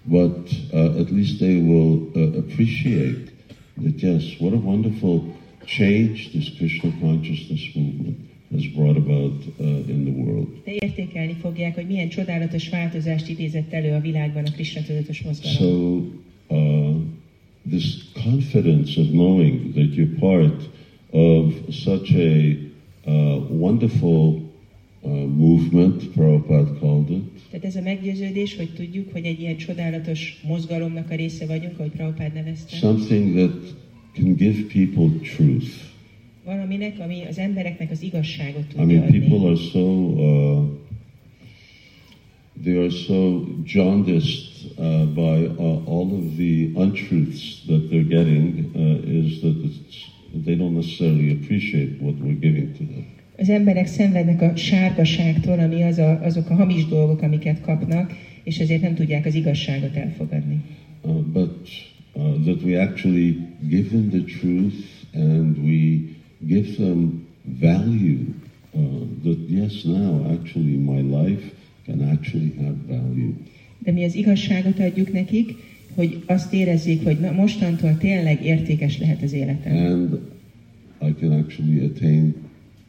but 0.03 0.49
uh, 0.71 0.99
at 0.99 1.09
least 1.09 1.37
they 1.37 1.55
will 1.55 2.11
uh, 2.13 2.21
appreciate 2.37 3.34
that, 3.77 4.01
yes, 4.01 4.39
what 4.39 4.53
a 4.53 4.57
wonderful 4.57 5.23
change 5.65 6.31
this 6.33 6.49
Krishna 6.57 6.91
consciousness 7.01 7.75
movement 7.75 8.17
has 8.51 8.65
brought 8.67 8.97
about 8.97 9.33
uh, 9.59 9.93
in 9.93 10.05
the 10.05 10.11
world. 10.11 10.47
de 10.63 10.71
értékelni 10.71 11.33
fogják, 11.41 11.75
hogy 11.75 11.87
milyen 11.87 12.09
csodálatos 12.09 12.69
változást 12.69 13.29
idézett 13.29 13.73
elő 13.73 13.93
a 13.93 13.99
világban 13.99 14.43
a 14.45 14.51
Krishna 14.51 14.81
tudatos 14.81 15.21
mozgalom. 15.21 15.55
So, 15.57 16.55
uh, 16.55 16.95
this 17.69 18.11
confidence 18.13 19.01
of 19.01 19.07
knowing 19.07 19.73
that 19.73 19.95
you're 19.95 20.19
part 20.19 20.61
of 21.11 21.53
such 21.69 22.11
a 22.15 22.57
uh, 23.05 23.37
wonderful 23.49 24.51
uh, 25.03 25.09
movement, 25.27 26.13
Prabhupada 26.13 26.79
called 26.79 27.09
it, 27.09 27.34
Tehát 27.55 27.75
ez 27.75 27.81
a 27.81 27.83
meggyőződés, 27.83 28.55
hogy 28.55 28.69
tudjuk, 28.73 29.11
hogy 29.11 29.25
egy 29.25 29.39
ilyen 29.39 29.57
csodálatos 29.57 30.41
mozgalomnak 30.47 31.09
a 31.11 31.15
része 31.15 31.45
vagyunk, 31.45 31.79
ahogy 31.79 31.91
Prabhupád 31.91 32.33
nevezte. 32.33 32.75
something 32.75 33.35
that 33.35 33.75
can 34.13 34.35
give 34.35 34.61
people 34.73 35.19
truth. 35.35 35.67
Valaminek, 36.45 36.99
ami 36.99 37.23
az 37.29 37.37
embereknek 37.37 37.91
az 37.91 38.01
igazságot 38.01 38.63
I 38.63 38.75
tudja 38.75 38.85
mean, 38.85 39.09
people 39.09 39.35
adni. 39.35 39.47
are 39.47 39.55
so 39.55 39.79
uh, 39.79 40.67
they 42.63 42.75
are 42.77 42.89
so 42.89 43.45
jaundiced 43.65 44.71
uh, 44.77 45.05
by 45.13 45.45
uh, 45.57 45.87
all 45.87 46.11
of 46.11 46.35
the 46.35 46.69
untruths 46.73 47.63
that 47.67 47.89
they're 47.89 48.07
getting. 48.07 48.71
Uh, 48.75 49.23
is 49.23 49.39
that 49.39 49.55
they 50.45 50.55
don't 50.55 50.75
necessarily 50.75 51.31
appreciate 51.31 52.01
what 52.01 52.15
we're 52.15 52.39
giving 52.39 52.77
to 52.77 52.83
them. 52.83 53.05
Az 53.37 53.49
emberek 53.49 53.87
szenvednek 53.87 54.41
a 54.41 54.55
sárgaságtól, 54.55 55.59
ami 55.59 55.83
az 55.83 55.97
a, 55.97 56.19
azok 56.23 56.49
a 56.49 56.53
hamis 56.53 56.85
dolgok, 56.85 57.21
amiket 57.21 57.61
kapnak, 57.61 58.13
és 58.43 58.59
ezért 58.59 58.81
nem 58.81 58.95
tudják 58.95 59.25
az 59.25 59.35
igazságot 59.35 59.95
elfogadni. 59.95 60.61
Uh, 61.01 61.21
but 61.21 61.67
uh, 62.13 62.43
that 62.43 62.63
we 62.63 62.81
actually 62.81 63.37
give 63.69 63.87
them 63.87 64.09
the 64.09 64.23
truth 64.39 64.75
and 65.13 65.57
we 65.57 65.99
give 66.39 66.71
them 66.75 67.27
value. 67.59 68.19
Uh, 68.71 68.81
that 69.23 69.49
yes, 69.49 69.83
now 69.83 70.31
actually 70.31 70.75
my 70.77 71.01
life 71.01 71.51
can 71.85 72.01
actually 72.01 72.53
have 72.57 72.75
value. 72.87 73.33
De 73.79 73.91
mi 73.91 74.03
az 74.03 74.15
igazságot 74.15 74.79
adjuk 74.79 75.13
nekik, 75.13 75.55
hogy 75.95 76.23
azt 76.25 76.53
érezzék, 76.53 77.03
hogy 77.03 77.19
na, 77.19 77.31
mostantól 77.31 77.97
tényleg 77.97 78.45
értékes 78.45 78.99
lehet 78.99 79.21
az 79.21 79.33
életem. 79.33 79.75
and 79.75 80.19
I 81.01 81.13
can 81.19 81.31
actually 81.31 81.85
attain 81.85 82.35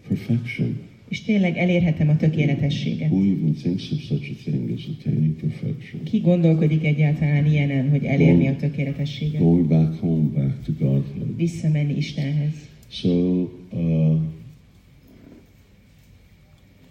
perfection. 0.09 0.79
És 1.09 1.23
tényleg 1.23 1.57
elérhetem 1.57 2.09
a 2.09 2.17
tökéletességet. 2.17 3.11
Who 3.11 3.23
even 3.23 3.53
thinks 3.53 3.91
of 3.91 4.01
such 4.01 4.31
a 4.31 4.35
thing 4.43 4.71
as 4.71 4.89
attaining 4.99 5.35
perfection? 5.35 6.03
Ki 6.05 6.19
gondolkodik 6.19 6.85
egyáltalán 6.85 7.47
ilyenen, 7.47 7.91
hogy 7.91 8.05
elérni 8.05 8.47
a 8.47 8.57
tökéletességet? 8.57 9.41
Going 9.41 9.67
back 9.67 10.01
home, 10.01 10.29
back 10.35 10.63
to 10.65 10.73
Godhead. 10.79 11.37
Visszamenni 11.37 11.97
Istenhez. 11.97 12.55
So, 12.89 13.41
uh, 13.73 14.21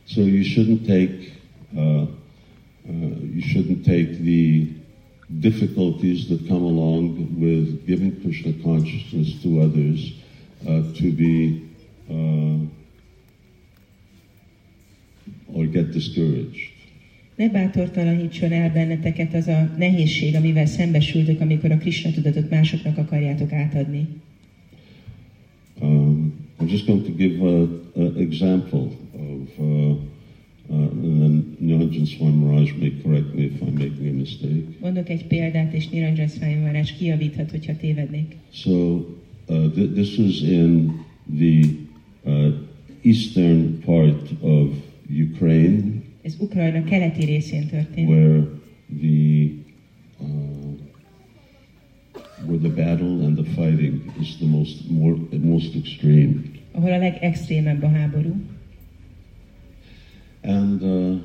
so 0.05 0.22
you 0.22 0.43
shouldn't 0.43 0.86
take 0.86 1.34
uh, 1.75 2.07
uh, 2.88 3.19
you 3.34 3.41
shouldn't 3.41 3.84
take 3.84 4.19
the 4.19 4.67
difficulties 5.39 6.29
that 6.29 6.48
come 6.48 6.63
along 6.63 7.39
with 7.39 7.86
giving 7.88 8.22
Krishna 8.22 8.53
consciousness 8.63 9.41
to 9.41 9.62
others 9.62 10.13
uh, 10.67 10.84
to 10.93 11.12
be 11.12 11.67
uh, 12.10 12.57
or 15.46 15.65
get 15.65 15.89
discouraged. 15.89 16.74
Ne 17.36 17.50
bátortalanítson 17.50 18.51
el 18.51 18.72
benneteket 18.72 19.34
az 19.34 19.48
a 19.48 19.75
nehézség, 19.77 20.36
amivel 20.36 20.65
szembesültök, 20.65 21.41
amikor 21.41 21.72
a 21.72 21.77
Krishna 21.77 22.12
tudatot 22.12 22.50
másoknak 22.50 22.98
akarjátok 22.98 23.51
átadni. 23.51 24.08
Um, 25.82 26.34
I'm 26.60 26.70
just 26.70 26.86
going 26.86 27.05
to 27.05 27.12
give 27.12 27.41
an 27.41 28.17
example 28.17 28.88
of, 29.13 29.60
uh, 29.60 29.91
uh, 30.70 30.91
and 31.03 31.20
then 31.20 31.58
Niranjan 31.60 32.05
Swami 32.05 32.36
Maharaj 32.36 32.72
may 32.79 32.91
correct 33.03 33.34
me 33.34 33.44
if 33.44 33.62
I'm 33.62 33.74
making 33.74 34.08
a 34.08 34.13
mistake. 34.13 34.63
Mondok 34.79 35.10
egy 35.10 35.25
példát, 35.25 35.74
és 35.74 35.89
Niranjan 35.89 36.27
Swami 36.27 36.55
Maharaj 36.55 36.94
kijavíthat, 36.98 37.51
hogyha 37.51 37.75
tévednék. 37.75 38.36
So 38.53 38.72
uh, 39.48 39.74
th- 39.74 39.91
this 39.94 40.17
was 40.17 40.41
in 40.41 40.91
the 41.38 41.62
uh, 42.24 42.53
eastern 43.01 43.79
part 43.86 44.32
of 44.41 44.70
Ukraine, 45.09 45.83
Ez 46.21 46.35
Ukrajna 46.39 46.83
keleti 46.83 47.25
részén 47.25 47.67
történt, 47.67 48.07
where 48.09 48.47
the 49.00 49.50
uh, 50.19 50.77
where 52.45 52.59
the 52.59 52.69
battle 52.69 53.25
and 53.25 53.35
the 53.38 53.43
fighting 53.43 54.01
is 54.21 54.35
the 54.38 54.45
most 54.45 54.89
more 54.89 55.15
most 55.41 55.75
extreme. 55.75 56.41
ahol 56.71 56.91
a 56.91 56.97
legextrémebb 56.97 57.83
a 57.83 57.89
háború. 57.89 58.35
And 60.41 60.81
uh, 60.81 61.17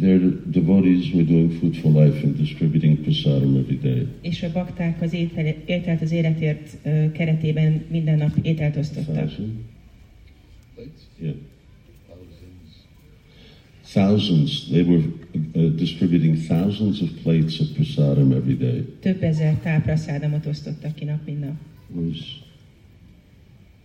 their 0.00 0.20
devotees 0.50 1.12
were 1.12 1.24
doing 1.24 1.52
Food 1.52 1.76
for 1.76 1.90
Life 1.92 2.24
and 2.26 2.36
distributing 2.36 2.98
prasadam 2.98 3.56
every 3.56 3.78
day. 3.78 4.06
És 4.20 4.42
a 4.42 4.52
bakták 4.52 5.02
az 5.02 5.12
étel, 5.12 5.46
ételt 5.66 6.02
az 6.02 6.12
életért 6.12 6.76
keretében 7.12 7.84
minden 7.90 8.18
nap 8.18 8.36
ételt 8.42 8.76
osztottak. 8.76 9.14
Thousand? 9.14 9.52
Yeah. 11.20 11.34
Thousands. 13.92 14.68
They 14.70 14.82
were 14.82 15.02
uh, 15.54 15.76
distributing 15.76 16.36
thousands 16.36 17.00
of 17.02 17.08
plates 17.22 17.60
of 17.60 17.66
prasadam 17.66 18.32
every 18.34 18.56
day. 18.56 18.84
Több 19.00 19.22
ezer 19.22 19.58
tápraszádamot 19.58 20.46
osztottak 20.46 20.94
ki 20.94 21.04
nap, 21.04 21.26
mint 21.26 21.40
nap. 21.40 21.60
Was 21.90 22.18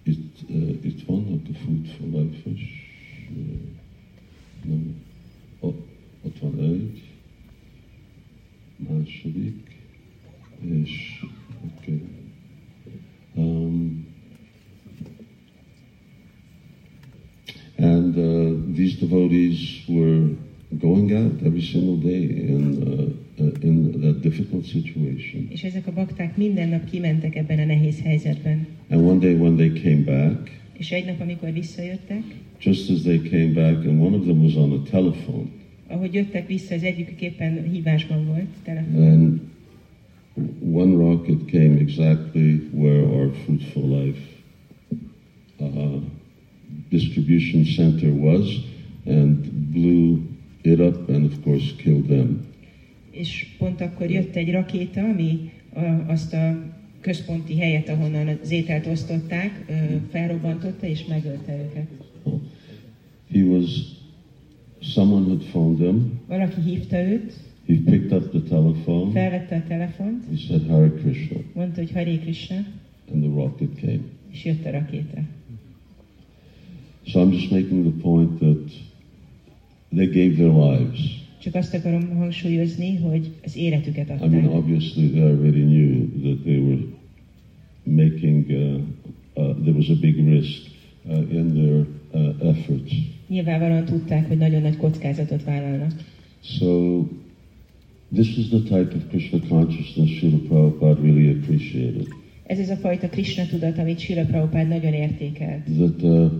it? 0.03 0.17
Uh, 0.49 0.85
it 0.85 1.03
one 1.07 1.25
of 1.33 1.39
the 1.43 1.53
food 1.65 1.87
for 1.97 2.19
life 2.19 2.49
is? 2.49 2.61
Uh, 3.29 3.59
no. 4.63 4.75
Ott 6.23 6.39
van 6.39 6.59
egy. 6.59 7.01
Második. 8.77 9.79
És 10.61 11.25
okay. 11.77 12.01
Um, 13.35 14.05
and 17.77 18.17
uh, 18.17 18.70
these 18.81 18.95
devotees 19.05 19.57
were 19.87 20.21
going 20.79 21.11
out 21.13 21.33
every 21.45 21.61
single 21.61 21.97
day 22.11 22.23
in, 22.53 22.63
uh, 22.81 23.43
uh, 23.43 23.67
in 23.67 24.01
that 24.01 24.21
difficult 24.21 24.65
situation. 24.65 25.47
És 25.49 25.63
ezek 25.63 25.87
a 25.87 25.91
bakták 25.91 26.37
minden 26.37 26.69
nap 26.69 26.89
kimentek 26.89 27.35
ebben 27.35 27.59
a 27.59 27.65
nehéz 27.65 28.01
helyzetben. 28.03 28.67
And 28.89 29.01
one 29.05 29.19
day 29.19 29.33
when 29.33 29.55
they 29.55 29.71
came 29.83 30.03
back, 30.03 30.59
És 30.77 30.91
egy 30.91 31.05
nap, 31.05 31.21
amikor 31.21 31.53
visszajöttek, 31.53 32.23
just 32.63 32.89
as 32.89 33.01
they 33.01 33.19
came 33.29 33.51
back, 33.53 33.85
and 33.85 34.01
one 34.01 34.15
of 34.15 34.25
them 34.25 34.43
was 34.43 34.55
on 34.55 34.71
a 34.71 34.81
telephone, 34.89 35.45
ahogy 35.87 36.13
jöttek 36.13 36.47
vissza, 36.47 36.75
az 36.75 36.83
egyikük 36.83 37.21
éppen 37.21 37.69
hívásban 37.71 38.25
volt, 38.25 38.49
telefonon. 38.63 39.11
and 39.11 39.39
one 40.73 40.95
rocket 40.95 41.45
came 41.45 41.77
exactly 41.79 42.69
where 42.73 43.01
our 43.03 43.31
Fruitful 43.43 44.03
Life 44.03 44.19
uh, 45.59 46.01
distribution 46.91 47.63
center 47.63 48.09
was 48.11 48.59
and 49.05 49.35
blew 49.71 50.19
it 50.63 50.79
up 50.79 51.09
and, 51.09 51.25
of 51.25 51.39
course, 51.43 51.75
killed 51.77 52.05
them. 52.05 52.45
És 53.11 53.47
pont 53.57 53.81
akkor 53.81 54.09
jött 54.09 54.35
egy 54.35 54.51
rakéta, 54.51 55.01
ami 55.01 55.49
a, 55.73 56.11
azt 56.11 56.33
a 56.33 56.73
központi 57.01 57.57
helyet, 57.59 57.89
ahonnan 57.89 58.27
az 58.41 58.51
ételt 58.51 58.85
osztották, 58.87 59.65
felrobbantotta 60.11 60.87
és 60.87 61.05
megölte 61.05 61.53
őket. 61.69 61.87
He 63.31 63.39
was, 63.43 63.69
someone 64.79 65.25
had 65.27 65.43
phoned 65.43 65.77
him. 65.79 66.19
Valaki 66.27 66.61
hívta 66.61 66.97
őt, 67.03 67.33
He 67.67 67.75
picked 67.85 68.11
up 68.13 68.29
the 68.29 68.39
telephone. 68.49 69.11
felvette 69.11 69.55
a 69.55 69.63
telefont, 69.67 70.23
He 70.29 70.35
said, 70.37 70.67
Hare 70.67 70.89
Krishna. 70.89 71.37
mondta, 71.53 71.79
hogy 71.81 71.91
Hare 71.91 72.17
Krishna, 72.17 72.55
And 73.13 73.23
the 73.23 73.31
rocket 73.33 73.69
came. 73.79 73.99
és 74.31 74.45
jött 74.45 74.65
a 74.65 74.71
rakéta. 74.71 75.21
So 77.07 77.19
I'm 77.21 77.31
just 77.31 77.51
making 77.51 77.83
the 77.83 78.01
point 78.01 78.39
that 78.39 78.71
they 79.91 80.07
gave 80.07 80.35
their 80.35 80.51
lives. 80.51 81.19
Csak 81.41 81.55
azt 81.55 81.73
akarom 81.73 82.17
hangsúlyozni, 82.17 82.95
hogy 82.95 83.31
az 83.43 83.57
életüket 83.57 84.09
I 84.09 84.27
mean, 84.27 84.33
adták. 84.33 84.51
obviously, 84.51 85.09
they 85.09 85.21
already 85.21 85.61
knew 85.61 86.07
that 86.23 86.43
they 86.43 86.57
were 86.57 86.81
making, 87.83 88.45
uh, 88.49 88.79
uh, 89.33 89.55
there 89.63 89.75
was 89.75 89.89
a 89.89 89.95
big 89.99 90.27
risk 90.27 90.61
uh, 91.05 91.33
in 91.33 91.53
their 91.53 91.85
uh, 92.11 92.49
efforts. 92.49 92.93
Nyilvánvalóan 93.27 93.85
tudták, 93.85 94.27
hogy 94.27 94.37
nagyon 94.37 94.61
nagy 94.61 94.77
kockázatot 94.77 95.43
vállalnak. 95.43 95.91
So, 96.41 96.99
this 98.13 98.37
is 98.37 98.47
the 98.47 98.59
type 98.59 98.95
of 98.95 99.07
Krishna 99.09 99.39
consciousness 99.47 100.17
Srila 100.17 100.37
Prabhupada 100.37 101.01
really 101.01 101.29
appreciated. 101.29 102.07
Ez 102.45 102.59
az 102.59 102.69
a 102.69 102.75
fajta 102.75 103.09
Krishna 103.09 103.45
tudat, 103.45 103.77
amit 103.77 103.99
Srila 103.99 104.25
Prabhupád 104.25 104.67
nagyon 104.67 104.93
értékelt. 104.93 105.63
That 105.77 106.01
uh, 106.01 106.31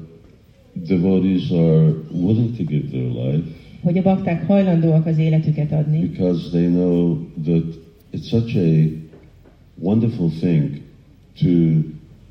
devotees 0.74 1.52
are 1.52 1.94
willing 2.12 2.56
to 2.58 2.64
give 2.64 2.90
their 2.92 3.10
life 3.10 3.60
Hogy 3.82 3.98
a 3.98 4.02
bakták 4.02 4.46
hajlandóak 4.46 5.06
az 5.06 5.18
életüket 5.18 5.72
adni, 5.72 6.00
because 6.00 6.50
they 6.50 6.68
know 6.68 7.18
that 7.44 7.64
it's 8.14 8.28
such 8.28 8.58
a 8.58 8.88
wonderful 9.76 10.30
thing 10.40 10.82
to 11.40 11.50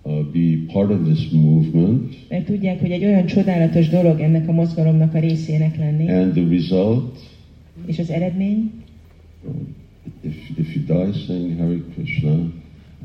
uh, 0.02 0.24
be 0.32 0.72
part 0.72 0.90
of 0.90 1.04
this 1.04 1.28
movement, 1.30 2.28
mert 2.28 2.44
tudják, 2.44 2.80
hogy 2.80 2.90
egy 2.90 3.04
olyan 3.04 3.26
csodálatos 3.26 3.88
dolog 3.88 4.20
ennek 4.20 4.48
a 4.48 4.52
mozgalomnak 4.52 5.14
a 5.14 5.18
részének 5.18 5.76
lenni, 5.76 6.10
and 6.10 6.32
the 6.32 6.48
result, 6.48 7.18
és 7.86 7.98
az 7.98 8.10
eredmény, 8.10 8.70
if, 10.20 10.58
if 10.58 10.74
you 10.74 10.84
die 10.84 11.12
saying 11.26 11.58
Hare 11.58 11.80
Krishna 11.94 12.52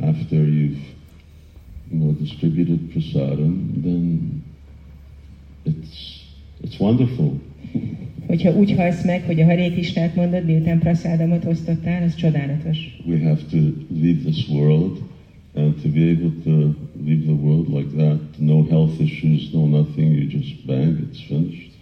after 0.02 0.38
you've 0.38 0.94
you 1.92 2.00
know 2.00 2.12
distributed 2.12 2.80
prasadam, 2.92 3.82
then 3.84 4.44
it's 5.66 6.24
it's 6.64 6.80
wonderful. 6.80 7.40
hogyha 8.28 8.56
úgy 8.56 8.72
halsz 8.72 9.06
meg, 9.06 9.24
hogy 9.24 9.42
a 9.42 9.46
Hare 9.46 9.70
Krishnát 9.70 10.16
mondod, 10.16 10.46
miután 10.46 10.80
praszádamot 10.80 11.46
osztottál, 11.46 12.04
az 12.04 12.16
csodálatos. 12.16 12.78
We 13.06 13.18
have 13.18 13.40
to 13.52 13.58
leave 14.02 14.20
this 14.24 14.50
world, 14.50 14.98
and 15.54 15.74
to 15.82 15.90
be 15.90 16.02
able 16.02 16.32
to 16.44 16.76
leave 17.06 17.22
the 17.24 17.34
world 17.34 17.68
like 17.68 17.90
that, 17.98 18.20
no 18.38 18.66
health 18.70 19.02
issues, 19.02 19.50
no 19.52 19.68
nothing, 19.68 20.16
you 20.16 20.28
just 20.40 20.66
bang, 20.66 21.10
it's 21.12 21.26
finished. 21.28 21.74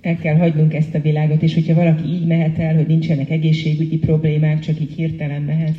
El 0.00 0.16
kell 0.16 0.36
hagynunk 0.36 0.74
ezt 0.74 0.94
a 0.94 1.00
világot, 1.00 1.42
és 1.42 1.54
hogyha 1.54 1.74
valaki 1.74 2.08
így 2.08 2.26
mehet 2.26 2.58
el, 2.58 2.74
hogy 2.74 2.86
nincsenek 2.86 3.30
egészségügyi 3.30 3.98
problémák, 3.98 4.60
csak 4.60 4.80
így 4.80 4.92
hirtelen 4.92 5.42
mehet. 5.42 5.76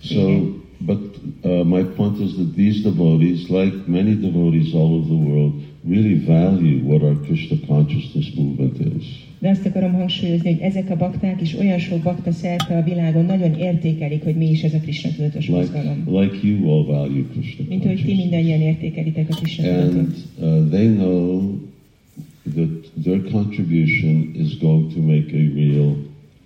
So, 0.00 0.40
but 0.78 1.20
uh, 1.42 1.64
my 1.64 1.82
point 1.96 2.20
is 2.20 2.32
that 2.32 2.54
these 2.54 2.80
devotees, 2.82 3.48
like 3.48 3.76
many 3.86 4.14
devotees 4.14 4.72
all 4.72 4.92
over 4.92 5.04
the 5.04 5.14
world, 5.14 5.52
really 5.88 6.14
value 6.24 6.80
what 6.84 7.02
our 7.02 7.16
Krishna 7.26 7.56
consciousness 7.66 8.34
movement 8.34 8.78
is. 8.98 9.04
De 9.38 9.48
azt 9.48 9.66
akarom 9.66 9.92
hangsúlyozni, 9.92 10.52
hogy 10.52 10.60
ezek 10.60 10.90
a 10.90 10.96
bakták 10.96 11.40
és 11.40 11.54
olyan 11.58 11.78
sok 11.78 12.02
bakta 12.02 12.32
szerte 12.32 12.76
a 12.76 12.82
világon 12.82 13.24
nagyon 13.24 13.54
értékelik, 13.54 14.22
hogy 14.24 14.34
mi 14.34 14.50
is 14.50 14.62
ez 14.62 14.74
a 14.74 14.78
Krishna 14.78 15.10
tudatos 15.10 15.46
Like, 15.46 15.58
mozgalom. 15.58 16.04
like 16.06 16.46
you 16.46 16.70
all 16.70 16.84
value 16.84 17.24
Krishna 17.32 17.64
Mint 17.68 17.84
ahogy 17.84 18.04
ti 18.04 18.14
mindannyian 18.14 18.60
értékelitek 18.60 19.26
a 19.30 19.34
Krishna 19.34 19.64
tudatot. 19.64 19.94
And 19.94 20.14
uh, 20.38 20.68
they 20.70 20.86
know 20.86 21.42
that 22.54 22.90
their 23.02 23.22
contribution 23.30 24.30
is 24.34 24.58
going 24.58 24.92
to 24.92 25.00
make 25.00 25.26
a 25.32 25.54
real 25.54 25.96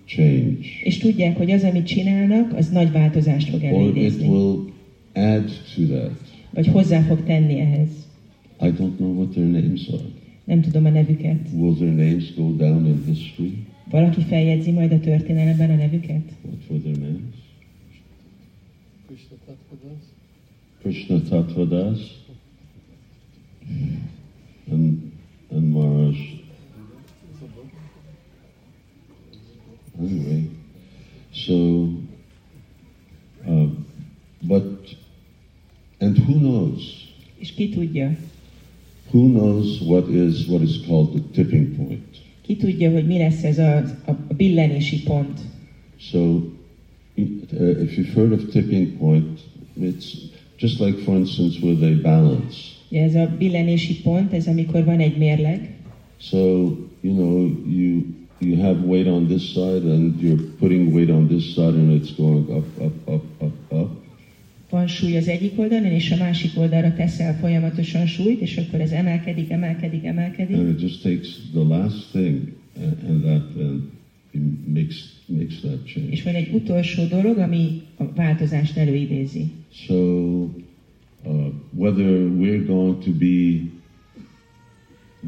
change. 0.05 0.67
És 0.83 0.97
tudják, 0.97 1.37
hogy 1.37 1.51
az, 1.51 1.63
amit 1.63 1.85
csinálnak, 1.87 2.53
az 2.57 2.69
nagy 2.69 2.91
változást 2.91 3.49
fog 3.49 3.61
Or 3.71 3.97
it 3.97 4.21
will 4.21 4.73
add 5.13 5.47
to 5.75 5.81
that. 5.81 6.11
Vagy 6.53 6.67
hozzá 6.67 7.01
fog 7.01 7.23
tenni 7.23 7.59
ehhez. 7.59 7.96
I 8.59 8.71
don't 8.71 8.99
know 8.99 9.09
what 9.09 9.33
their 9.33 9.45
names 9.45 9.89
are. 9.89 10.05
Nem 10.43 10.61
tudom 10.61 10.85
a 10.85 10.89
nevüket. 10.89 11.47
Will 11.53 11.75
their 11.75 11.93
names 11.93 12.33
go 12.35 12.51
down 12.51 12.85
in 12.85 13.03
history? 13.05 13.53
Valaki 13.89 14.21
feljegyzi 14.21 14.71
majd 14.71 14.91
a 14.91 14.99
történelemben 14.99 15.69
a 15.69 15.75
nevüket? 15.75 16.23
What 16.41 16.69
were 16.69 16.81
their 16.81 16.97
names? 16.97 17.35
Krishna 19.07 19.35
Tattvadas. 19.45 20.03
Krishna 20.81 21.19
Tattvadas 21.19 21.99
and, 24.71 25.11
and 25.51 25.73
Maharaj. 25.73 26.17
Anyway, 29.99 30.49
so, 31.33 31.89
uh, 33.47 33.67
but, 34.43 34.95
and 35.99 36.17
who 36.17 36.33
knows? 36.39 37.07
És 37.37 37.53
ki 37.53 37.69
tudja? 37.69 38.17
Who 39.11 39.27
knows 39.27 39.81
what 39.81 40.07
is 40.07 40.47
what 40.47 40.61
is 40.61 40.77
called 40.87 41.13
the 41.13 41.21
tipping 41.31 41.75
point? 41.75 42.15
Ki 42.41 42.55
tudja, 42.55 42.91
hogy 42.91 43.05
mi 43.05 43.17
lesz 43.17 43.43
ez 43.43 43.57
a, 43.57 43.77
a 44.05 44.33
billenési 44.37 45.03
pont? 45.03 45.39
So, 45.99 46.19
uh, 47.17 47.81
if 47.81 47.97
you've 47.97 48.13
heard 48.13 48.31
of 48.31 48.49
tipping 48.49 48.97
point, 48.97 49.39
it's 49.81 50.15
just 50.57 50.79
like, 50.79 50.97
for 50.97 51.15
instance, 51.15 51.59
with 51.61 51.83
a 51.83 52.01
balance. 52.01 52.55
Ugye 52.91 53.01
ez 53.01 53.15
a 53.15 53.35
billenési 53.37 54.01
pont, 54.01 54.33
ez 54.33 54.47
amikor 54.47 54.83
van 54.83 54.99
egy 54.99 55.17
mérleg, 55.17 55.77
So, 56.19 56.75
you 57.01 57.13
know, 57.13 57.45
you 57.67 58.03
you 58.39 58.55
have 58.55 58.83
weight 58.83 59.07
on 59.07 59.27
this 59.27 59.53
side 59.53 59.83
and 59.83 60.19
you're 60.19 60.37
putting 60.59 60.93
weight 60.93 61.09
on 61.09 61.27
this 61.27 61.55
side 61.55 61.73
and 61.73 61.91
it's 61.91 62.11
going 62.11 62.51
up, 62.51 62.65
up, 62.81 63.07
up, 63.07 63.23
up, 63.41 63.71
up. 63.71 63.96
Van 64.69 64.87
súly 64.87 65.15
az 65.17 65.27
egyik 65.27 65.59
oldalon, 65.59 65.91
és 65.91 66.11
a 66.11 66.15
másik 66.17 66.57
oldalra 66.57 66.93
teszel 66.93 67.37
folyamatosan 67.37 68.05
súlyt, 68.05 68.41
és 68.41 68.57
akkor 68.57 68.79
ez 68.81 68.91
emelkedik, 68.91 69.49
emelkedik, 69.49 70.03
emelkedik, 70.05 70.55
And 70.55 70.69
it 70.69 70.81
just 70.81 71.01
takes 71.03 71.39
the 71.51 71.63
last 71.63 72.11
thing 72.11 72.41
and, 73.07 73.21
that 73.23 73.43
and 73.59 73.81
makes 74.65 75.15
makes 75.25 75.59
that 75.59 75.85
change. 75.85 76.11
és 76.11 76.23
van 76.23 76.35
egy 76.35 76.53
utolsó 76.53 77.03
dolog, 77.05 77.37
ami 77.37 77.81
a 77.97 78.03
változást 78.15 78.77
előidézi. 78.77 79.51
So, 79.71 79.95
uh, 80.43 80.49
whether 81.75 82.27
we're 82.39 82.65
going 82.65 83.03
to 83.03 83.11
be 83.11 83.59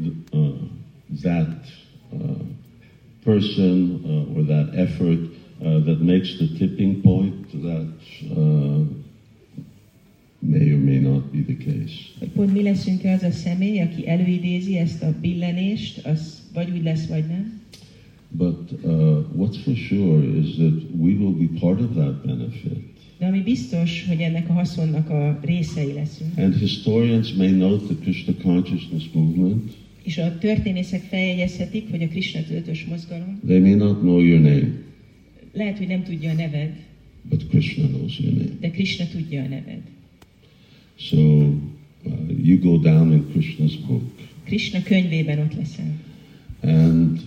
th- 0.02 0.14
uh, 0.32 0.54
that 1.22 1.66
uh, 2.12 2.36
person 3.24 4.00
uh, 4.04 4.36
or 4.36 4.44
that 4.46 4.74
effort 4.74 5.20
uh, 5.60 5.84
that 5.84 6.00
makes 6.00 6.36
the 6.36 6.46
tipping 6.58 7.00
point, 7.02 7.50
that 7.62 8.00
uh, 8.36 8.80
may 10.40 10.72
or 10.72 10.78
may 10.78 10.98
not 10.98 11.22
be 11.32 11.54
the 11.54 11.56
case. 11.64 11.94
Hogy 12.18 12.28
pont 12.28 12.52
mi 12.52 12.62
leszünk-e 12.62 13.12
az 13.12 13.22
a 13.22 13.30
személy, 13.30 13.80
aki 13.80 14.08
előidézi 14.08 14.76
ezt 14.76 15.02
a 15.02 15.14
billenést, 15.20 16.06
az 16.06 16.42
vagy 16.52 16.70
úgy 16.70 16.82
lesz, 16.82 17.06
vagy 17.06 17.24
nem. 17.28 17.60
But 18.28 18.72
uh, 18.82 18.90
what's 19.36 19.56
for 19.64 19.76
sure 19.76 20.38
is 20.38 20.54
that 20.54 20.82
we 20.96 21.12
will 21.12 21.32
be 21.32 21.58
part 21.58 21.80
of 21.80 21.90
that 21.94 22.26
benefit. 22.26 22.88
De 23.18 23.26
ami 23.26 23.40
biztos, 23.40 24.04
hogy 24.08 24.20
ennek 24.20 24.48
a 24.48 24.52
haszonnak 24.52 25.10
a 25.10 25.40
részei 25.42 25.92
leszünk. 25.92 26.38
And 26.38 26.54
historians 26.54 27.32
may 27.32 27.50
note 27.50 27.84
the 27.84 27.94
Krishna 28.02 28.34
consciousness 28.42 29.04
movement. 29.12 29.72
És 30.02 30.18
a 30.18 30.38
történészek 30.38 31.02
feljegyezhetik, 31.02 31.90
hogy 31.90 32.02
a 32.02 32.08
Krishna 32.08 32.40
tudatos 32.42 32.84
mozgalom 32.84 33.40
They 33.46 33.58
may 33.58 33.74
not 33.74 34.00
know 34.00 34.18
your 34.20 34.40
name, 34.40 34.68
lehet, 35.52 35.78
hogy 35.78 35.86
nem 35.86 36.02
tudja 36.02 36.30
a 36.30 36.34
neved, 36.34 36.72
but 37.22 37.48
Krishna 37.48 37.86
knows 37.86 38.18
your 38.18 38.34
name. 38.34 38.50
de 38.60 38.70
Krishna 38.70 39.06
tudja 39.06 39.42
a 39.42 39.48
neved. 39.48 39.80
So 41.08 41.16
uh, 41.16 42.10
you 42.42 42.58
go 42.58 42.76
down 42.78 43.12
in 43.12 43.30
Krishna's 43.32 43.76
book, 43.86 44.02
Krishna 44.44 44.82
könyvében 44.82 45.38
ott 45.38 45.54
leszel. 45.54 45.94
and 46.62 47.20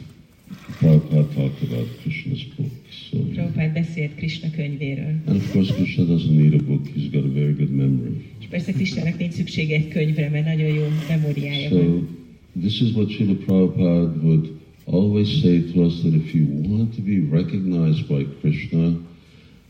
Prabhupada 0.79 1.27
talked 1.35 1.63
about 1.71 1.87
Krishna's 2.01 2.43
book. 2.55 2.71
So, 3.09 3.17
Prabhupád 3.17 3.73
beszélt 3.73 4.15
Krishna 4.15 4.49
könyvéről. 4.51 5.15
and 5.25 5.35
of 5.35 5.51
course, 5.51 5.73
Krishna 5.73 6.03
doesn't 6.03 6.35
need 6.35 6.53
a 6.53 6.63
book. 6.63 6.87
He's 6.95 7.09
got 7.11 7.23
a 7.25 7.33
very 7.33 7.53
good 7.53 7.71
memory. 7.71 8.25
És 8.39 8.45
persze 8.49 8.71
Krishnának 8.71 9.17
nincs 9.17 9.33
szüksége 9.33 9.75
egy 9.75 9.87
könyvre, 9.87 10.29
mert 10.29 10.45
nagyon 10.45 10.73
jó 10.73 10.83
memóriája 11.09 11.69
van. 11.69 11.79
So 11.79 12.59
this 12.59 12.81
is 12.81 12.91
what 12.91 13.09
Srila 13.09 13.33
Prabhupada 13.35 14.13
would 14.21 14.49
always 14.85 15.41
say 15.41 15.61
to 15.73 15.81
us 15.85 15.99
that 16.01 16.13
if 16.13 16.33
you 16.33 16.45
want 16.69 16.95
to 16.95 17.01
be 17.01 17.35
recognized 17.37 18.07
by 18.07 18.25
Krishna, 18.41 18.97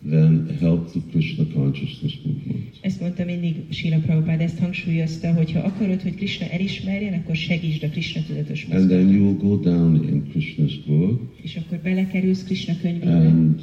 then 0.10 0.58
help 0.60 0.92
the 0.92 1.00
Krishna 1.12 1.46
consciousness 1.54 2.20
movement. 2.26 2.78
Ezt 2.82 3.00
mondta 3.02 3.26
mindig 3.26 3.56
Sila 3.70 3.98
Prabhupád, 4.00 4.42
ezt 4.42 4.60
hangsúlyozta, 4.60 5.34
hogy 5.34 5.52
ha 5.52 5.60
akarod, 5.60 6.02
hogy 6.02 6.16
Krishna 6.16 6.46
elismerjen, 6.50 7.14
akkor 7.14 7.36
segítsd 7.36 7.84
a 7.84 7.88
Krishna 7.90 8.22
tudatos 8.28 8.64
And 8.70 8.88
then 8.88 9.04
mozgalmat. 9.06 9.14
you 9.14 9.24
will 9.26 9.38
go 9.38 9.56
down 9.58 9.96
in 9.96 10.24
Krishna's 10.34 10.74
book 10.88 11.36
És 11.42 11.56
akkor 11.56 11.78
belekerülsz 11.84 12.44
Krishna 12.44 12.74
könyvébe, 12.82 13.12
and 13.12 13.62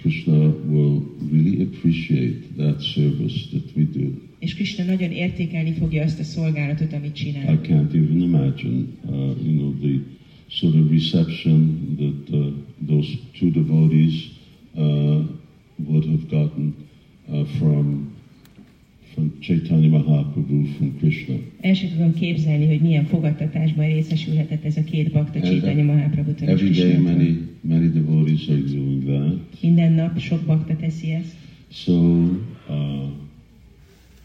Krishna 0.00 0.36
will 0.68 1.02
really 1.32 1.60
appreciate 1.62 2.36
that 2.56 2.82
service 2.82 3.48
that 3.50 3.62
we 3.76 3.86
do. 3.94 4.08
és 4.38 4.54
Krishna 4.54 4.84
nagyon 4.84 5.10
értékelni 5.10 5.72
fogja 5.72 6.02
azt 6.04 6.20
a 6.20 6.22
szolgálatot, 6.22 6.92
amit 6.92 7.18
I 7.18 7.22
csinál. 7.22 7.60
can't 7.62 7.94
even 7.94 8.20
imagine, 8.20 8.82
uh, 9.06 9.14
you 9.46 9.52
know, 9.56 9.74
the 9.80 9.98
sort 10.46 10.74
of 10.74 10.90
reception 10.90 11.78
that 11.98 12.40
uh, 12.40 12.46
those 12.86 13.08
two 13.38 13.50
devotees 13.50 14.14
uh, 14.74 15.18
would 15.88 16.04
have 16.04 16.28
gotten 16.28 16.74
uh, 17.28 17.44
from 17.58 18.10
from 19.14 19.40
Chaitanya 19.40 19.88
Mahaprabhu, 19.88 20.76
from 20.76 20.98
Krishna. 20.98 21.34
El 21.60 21.74
sem 21.74 21.88
tudom 21.88 22.14
képzelni, 22.14 22.66
hogy 22.66 22.80
milyen 22.80 23.04
fogadtatásban 23.04 23.86
részesülhetett 23.86 24.64
ez 24.64 24.76
a 24.76 24.84
két 24.84 25.12
bakta 25.12 25.40
Chaitanya 25.40 25.84
Mahaprabhutól 25.84 26.48
és 26.48 26.60
Every 26.60 26.70
day, 26.70 26.96
many 26.96 27.48
many 27.60 27.92
devotees 27.92 28.48
are 28.48 28.60
doing 28.60 29.04
that. 29.04 29.62
Minden 29.62 29.92
nap 29.92 30.18
sok 30.18 30.40
bakta 30.46 30.76
teszi 30.76 31.10
ezt. 31.10 31.36
So 31.68 31.92
uh, 32.68 33.08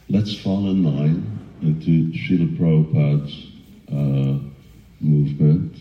let's 0.07 0.33
fall 0.33 0.75
in 0.75 0.83
line 0.83 1.21
into 1.63 2.17
Srila 2.17 2.47
Prabhupada's 2.57 3.33
uh, 3.89 4.35
movement. 4.97 5.75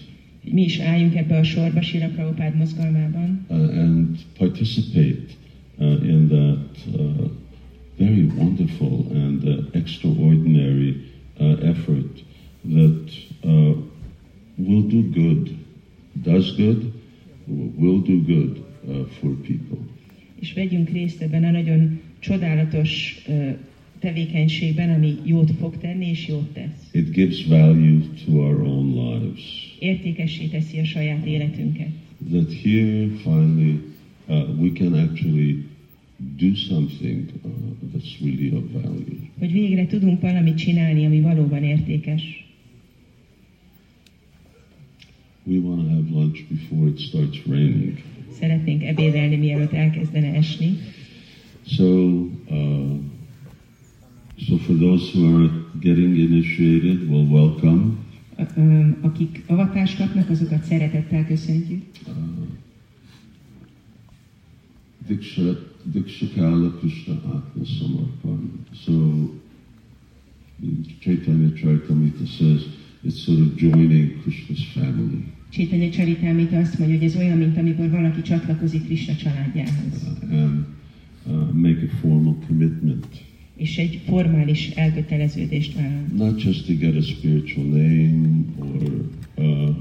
Mi 0.50 0.62
is 0.62 0.78
álljunk 0.78 1.14
ebbe 1.14 1.36
a 1.36 1.42
sorba 1.42 1.80
Sila 1.82 2.06
Prabhupád 2.06 2.56
mozgalmában, 2.56 3.46
uh, 3.48 3.56
and 3.56 4.18
participate 4.38 5.36
in 5.78 6.28
that 6.28 6.98
uh, 7.00 7.28
very 7.98 8.26
wonderful 8.36 9.06
and 9.10 9.44
uh, 9.48 9.78
extraordinary 9.78 11.10
uh, 11.40 11.70
effort 11.70 12.22
that 12.64 13.12
uh, 13.44 13.74
will 14.58 14.82
do 14.82 15.02
good, 15.02 15.56
does 16.22 16.52
good, 16.56 16.92
will 17.46 18.00
do 18.00 18.20
good 18.20 18.64
uh, 18.88 19.04
for 19.20 19.30
people. 19.42 19.78
és 20.40 20.52
vegyünk 20.52 20.90
részt 20.90 21.20
ebben 21.22 21.44
a 21.44 21.50
nagyon 21.50 22.00
csodálatos 22.18 23.22
ö, 23.28 23.50
tevékenységben, 23.98 24.90
ami 24.90 25.14
jót 25.24 25.50
fog 25.58 25.76
tenni 25.76 26.06
és 26.06 26.28
jót 26.28 26.52
tesz. 26.52 26.88
It 26.92 27.10
gives 27.10 27.46
value 27.46 28.00
to 28.24 28.32
our 28.32 28.60
own 28.60 28.94
lives. 28.94 29.42
Értékessé 29.78 30.46
teszi 30.46 30.78
a 30.78 30.84
saját 30.84 31.26
életünket. 31.26 31.88
That 32.30 32.52
here 32.62 33.08
finally 33.22 33.80
uh, 34.28 34.60
we 34.60 34.70
can 34.72 34.94
actually 34.94 35.64
do 36.36 36.54
something 36.56 37.28
uh, 37.44 37.50
that's 37.92 38.20
really 38.22 38.50
of 38.56 38.62
value. 38.82 39.18
Hogy 39.38 39.52
végre 39.52 39.86
tudunk 39.86 40.20
valamit 40.20 40.56
csinálni, 40.56 41.04
ami 41.06 41.20
valóban 41.20 41.62
értékes. 41.62 42.22
We 45.46 45.58
want 45.58 45.82
to 45.82 45.88
have 45.88 46.10
lunch 46.10 46.44
before 46.48 46.88
it 46.88 46.98
starts 46.98 47.42
raining. 47.46 48.02
Szeretnénk 48.40 48.82
ebédelni, 48.82 49.36
mielőtt 49.36 49.72
elkezdene 49.72 50.32
esni. 50.34 50.76
So, 51.66 51.84
uh, 52.50 52.96
so 54.36 54.56
for 54.56 54.76
those 54.76 55.10
who 55.18 55.36
are 55.36 55.50
getting 55.80 56.16
initiated, 56.16 57.08
well, 57.10 57.26
welcome. 57.26 57.82
A- 58.36 58.60
ö, 58.60 58.88
Akik 59.00 59.42
avatást 59.46 59.96
kapnak, 59.96 60.30
azokat 60.30 60.64
szeretettel 60.64 61.26
köszöntjük. 61.26 61.82
Uh, 62.06 62.12
Diksha, 65.08 65.56
Dikshakala 65.92 66.70
Krishna 66.78 67.14
Atma 67.14 67.64
Samarpan. 67.64 68.50
So, 68.84 68.92
Chaitanya 71.00 71.50
Charitamrita 71.50 72.26
says 72.26 72.66
it's 73.04 73.20
sort 73.24 73.38
of 73.38 73.56
joining 73.56 74.22
Krishna's 74.22 74.64
family. 74.72 75.24
Csétanya 75.50 75.90
Csaritámita 75.90 76.56
azt 76.58 76.78
mondja, 76.78 76.96
hogy 76.98 77.06
ez 77.06 77.16
olyan, 77.16 77.38
mint 77.38 77.56
amikor 77.58 77.90
valaki 77.90 78.22
csatlakozik 78.22 78.84
Krishna 78.84 79.14
családjához. 79.16 80.08
uh, 80.22 80.32
and 80.32 80.64
uh, 81.26 81.52
make 81.52 81.82
a 81.92 81.96
formal 82.00 82.36
commitment, 82.46 83.06
És 83.56 83.76
egy 83.78 84.00
formális 84.06 84.68
elköteleződést 84.68 85.74
vállal. 85.74 86.04
not 86.16 86.42
just 86.42 86.66
to 86.66 86.72
get 86.72 86.96
a 86.96 87.02
spiritual 87.02 87.66
name 87.66 88.44
or 88.58 88.82
uh, 89.36 89.76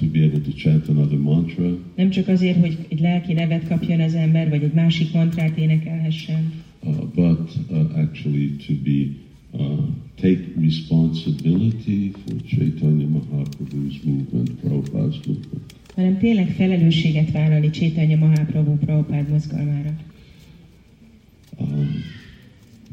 to 0.00 0.06
be 0.06 0.24
able 0.24 0.40
to 0.40 0.52
chant 0.52 0.88
another 0.88 1.18
mantra, 1.18 1.78
Nem 1.96 2.10
csak 2.10 2.28
azért, 2.28 2.58
hogy 2.60 2.78
egy 2.88 3.00
lelki 3.00 3.32
nevet 3.32 3.68
kapjon 3.68 4.00
az 4.00 4.14
ember, 4.14 4.48
vagy 4.48 4.62
egy 4.62 4.72
másik 4.72 5.12
mantrát 5.12 5.58
énekelhessen, 5.58 6.52
uh, 6.82 6.96
but 7.14 7.50
uh, 7.70 7.98
actually 7.98 8.50
to 8.66 8.72
be 8.84 9.06
uh, 9.50 9.78
take 10.20 10.40
responsibility 10.60 12.10
for 12.10 12.34
Chaitanya 12.46 13.06
Mahaprabhu's 13.06 14.02
movement, 14.04 14.50
Prabhupada's 14.50 15.26
movement. 15.26 15.74
hanem 15.94 16.18
tényleg 16.18 16.48
felelősséget 16.48 17.30
vállalni 17.30 17.70
Csétanya 17.70 18.16
Mahaprabhu 18.16 18.76
Prabhupád 18.76 19.28
mozgalmára. 19.30 19.96
Um, 21.58 22.02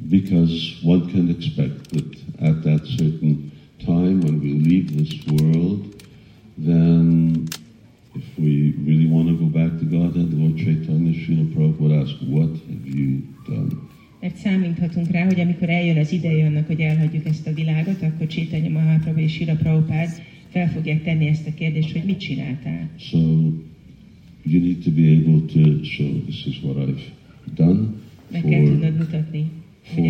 because 0.09 0.73
one 0.83 1.05
can 1.11 1.29
expect 1.29 1.89
that 1.89 2.17
at 2.39 2.61
that 2.63 2.85
certain 2.97 3.51
time 3.85 4.21
when 4.21 4.39
we 4.39 4.51
leave 4.69 4.91
this 4.97 5.15
world, 5.27 5.95
then 6.65 7.47
if 8.15 8.23
we 8.37 8.73
really 8.85 9.05
want 9.07 9.27
to 9.27 9.35
go 9.35 9.45
back 9.45 9.77
to 9.79 9.85
Godhead, 9.85 10.33
Lord 10.33 10.57
Chaitanya 10.57 11.13
Srila 11.13 11.45
Prabhupada 11.53 12.01
ask, 12.01 12.15
what 12.27 12.49
have 12.49 12.85
you 12.97 13.21
done? 13.47 13.71
Mert 14.21 14.35
számíthatunk 14.35 15.11
rá, 15.11 15.25
hogy 15.25 15.39
amikor 15.39 15.69
eljön 15.69 15.97
az 15.97 16.11
ideje 16.11 16.45
annak, 16.45 16.67
hogy 16.67 16.79
elhagyjuk 16.79 17.25
ezt 17.25 17.47
a 17.47 17.53
világot, 17.53 18.01
akkor 18.01 18.27
Csétanya 18.27 18.69
Mahaprabhu 18.69 19.19
és 19.21 19.33
Sila 19.33 19.55
Prabhupád 19.55 20.09
fel 20.49 20.69
fogják 20.71 21.03
tenni 21.03 21.27
ezt 21.27 21.47
a 21.47 21.53
kérdést, 21.53 21.91
hogy 21.91 22.03
mit 22.05 22.19
csináltál. 22.19 22.89
So 22.97 23.17
you 24.43 24.61
need 24.61 24.83
to 24.83 24.91
be 24.91 25.01
able 25.01 25.39
to 25.53 25.83
show 25.83 26.21
this 26.25 26.45
is 26.45 26.59
what 26.63 26.77
I've 26.77 27.01
done 27.55 27.79
Meg 28.31 28.41
kell 28.41 28.59
for, 28.59 28.69
tudnod 28.69 28.97
mutatni, 28.97 29.45
for 29.81 30.05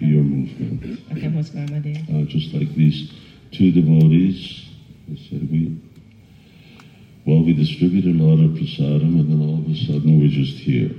your 0.00 0.22
movement. 0.22 0.84
a 1.10 1.14
te 1.14 1.28
mozgalmadért. 1.28 2.08
uh, 2.08 2.32
just 2.32 2.52
like 2.52 2.72
these 2.74 2.98
two 3.50 3.70
devotees. 3.70 4.64
They 5.06 5.18
said, 5.28 5.50
we, 5.50 5.68
well, 7.26 7.42
we 7.42 7.52
distributed 7.52 8.14
a 8.20 8.22
lot 8.24 8.38
of 8.38 8.54
prasadam, 8.54 9.18
and 9.20 9.28
then 9.30 9.40
all 9.40 9.58
of 9.58 9.68
a 9.68 9.74
sudden 9.74 10.20
we're 10.20 10.36
just 10.42 10.58
here. 10.60 10.90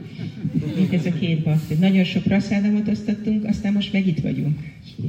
Ez 0.91 1.05
a 1.05 1.11
két 1.11 1.43
hogy 1.67 1.77
nagyon 1.79 2.03
sok 2.03 2.23
praszádomot 2.23 2.87
osztottunk, 2.87 3.45
aztán 3.45 3.73
most 3.73 3.93
meg 3.93 4.07
itt 4.07 4.19
vagyunk. 4.19 4.59
So, 4.95 5.03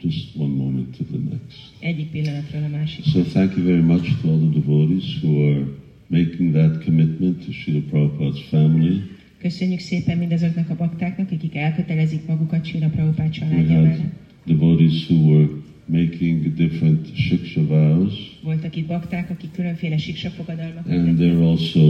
just 0.00 0.36
one 0.36 0.54
moment 0.54 0.96
to 0.96 1.04
the 1.04 1.18
next. 1.30 1.58
Egyik 1.80 2.10
pillanatról 2.10 2.62
a 2.62 2.68
másik. 2.68 3.04
So, 3.04 3.22
thank 3.22 3.56
you 3.56 3.66
very 3.66 3.82
much 3.82 4.20
to 4.20 4.28
all 4.28 4.38
the 4.38 4.60
devotees 4.60 5.20
who 5.22 5.50
are 5.50 5.64
making 6.06 6.52
that 6.52 6.84
commitment 6.84 7.44
to 7.44 7.52
Srila 7.52 7.80
Prabhupada's 7.90 8.40
family. 8.48 9.02
Köszönjük 9.38 9.80
szépen 9.80 10.18
mindazoknak 10.18 10.70
a 10.70 10.76
baktáknak, 10.76 11.30
akik 11.30 11.54
elkötelezik 11.56 12.26
magukat 12.26 12.64
Sila 12.64 12.88
Prabhupád 12.88 13.26
We 13.26 13.32
családja 13.32 13.80
mellett. 13.80 14.00
devotees 14.46 15.08
who 15.08 15.32
were 15.32 15.48
making 15.84 16.54
different 16.54 17.16
shiksha 17.16 17.66
vows, 17.66 18.12
Voltak 18.42 18.76
itt 18.76 18.86
bakták, 18.86 19.30
akik 19.30 19.52
különféle 19.52 19.98
siksafogadalmakat 19.98 20.92
and 20.92 21.04
tettek, 21.04 21.16
they're 21.16 21.42
also 21.42 21.80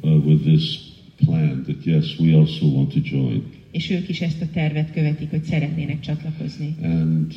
uh, 0.00 0.26
with 0.26 0.42
this 0.42 0.78
plan 1.24 1.62
that 1.62 1.84
yes, 1.84 2.18
we 2.18 2.36
also 2.36 2.66
want 2.66 2.92
to 2.92 3.00
join. 3.02 3.42
és 3.70 3.90
ők 3.90 4.08
is 4.08 4.20
ezt 4.20 4.42
a 4.42 4.46
tervet 4.52 4.92
követik, 4.92 5.30
hogy 5.30 5.42
szeretnének 5.42 6.00
csatlakozni. 6.00 6.74
And 6.82 7.32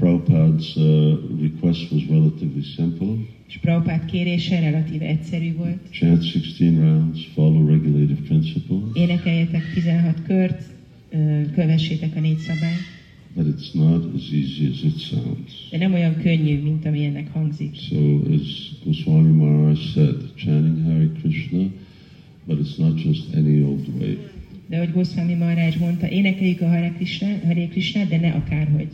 Prabhupada's 0.00 0.76
uh, 0.76 1.40
request 1.40 1.90
was 1.92 2.02
relatively 2.08 2.62
simple. 2.62 3.14
És 3.48 3.58
Prabhupád 3.58 4.04
kérése 4.04 4.60
relatíve 4.60 5.04
egyszerű 5.06 5.54
volt. 5.54 5.78
Chant 5.90 6.20
16 6.32 6.76
rounds, 6.76 7.26
follow 7.34 7.66
regulative 7.66 8.20
principles. 8.26 8.80
Énekeljetek 8.94 9.72
16 9.74 10.22
kört, 10.26 10.62
kövessétek 11.54 12.16
a 12.16 12.20
négy 12.20 12.38
szabályt, 12.38 12.97
But 13.38 13.46
it's 13.46 13.72
not 13.72 14.02
as 14.16 14.32
easy 14.32 14.66
as 14.66 14.82
it 14.82 14.98
sounds. 14.98 15.68
de 15.70 15.78
nem 15.78 15.92
olyan 15.92 16.16
könnyű, 16.16 16.62
mint 16.62 16.86
amilyennek 16.86 17.32
hangzik. 17.32 17.74
So 17.74 18.20
as 18.34 18.70
Goswami 18.84 19.32
Maharaj 19.32 19.78
said, 19.92 20.16
chanting 20.34 20.84
Hare 20.84 21.10
Krishna, 21.20 21.70
but 22.46 22.58
it's 22.58 22.78
not 22.78 23.02
just 23.04 23.34
any 23.34 23.62
old 23.62 23.86
way. 23.98 24.18
De 24.68 24.78
hogy 24.78 24.92
Goswami 24.92 25.34
Maharaj 25.34 25.76
mondta, 25.80 26.08
énekeljük 26.08 26.60
a 26.60 26.68
Hare 26.68 26.92
Krishna, 26.96 27.26
Hare 27.44 27.66
Krishna, 27.68 28.04
de 28.04 28.16
ne 28.16 28.30
akárhogy. 28.30 28.88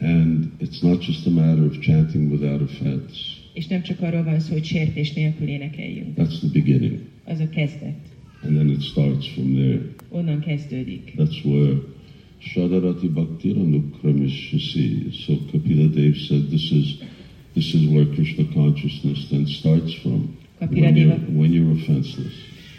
And 0.00 0.50
it's 0.58 0.82
not 0.82 1.06
just 1.06 1.26
a 1.26 1.30
matter 1.30 1.64
of 1.64 1.78
chanting 1.78 2.30
without 2.32 2.60
offense. 2.60 3.16
És 3.52 3.66
nem 3.66 3.82
csak 3.82 4.00
arról 4.00 4.24
van 4.24 4.40
szó, 4.40 4.52
hogy 4.52 4.64
sértés 4.64 5.12
nélkül 5.12 5.48
énekeljünk. 5.48 6.16
That's 6.16 6.38
the 6.38 6.48
beginning. 6.52 6.98
Az 7.24 7.40
a 7.40 7.48
kezdet. 7.48 8.00
And 8.42 8.54
then 8.54 8.68
it 8.68 8.82
starts 8.82 9.28
from 9.28 9.54
there. 9.54 9.80
Onnan 10.08 10.40
kezdődik. 10.40 11.12
That's 11.16 11.44
where 11.44 11.74
Shadarati 12.40 13.08
Bhakti 13.08 13.54
Anukramishyasi. 13.54 15.12
So 15.26 15.36
Kapila 15.52 15.88
Dev 15.88 16.16
said 16.16 16.50
this 16.50 16.70
is 16.72 17.02
this 17.54 17.74
is 17.74 17.88
where 17.88 18.06
Krishna 18.06 18.44
consciousness 18.54 19.28
then 19.30 19.46
starts 19.46 19.92
from. 19.94 20.36
Kapila 20.58 20.86
When 20.86 20.96
you're, 20.96 21.18
when 21.40 21.52
you're 21.52 21.72
offenseless. 21.72 22.34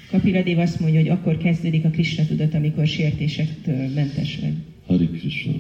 Kapila 0.10 0.44
Dev 0.44 0.60
azt 0.60 0.80
mondja, 0.80 1.00
hogy 1.00 1.10
akkor 1.10 1.38
kezdődik 1.38 1.86
a 1.86 1.90
Krishna 1.90 2.26
tudat, 2.26 2.54
amikor 2.54 2.88
sértésektől 2.88 3.90
mentes 3.96 4.40
vagy. 4.40 4.54
Hare 4.88 5.06
Krishna. 5.06 5.54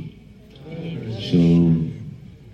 So 1.19 1.71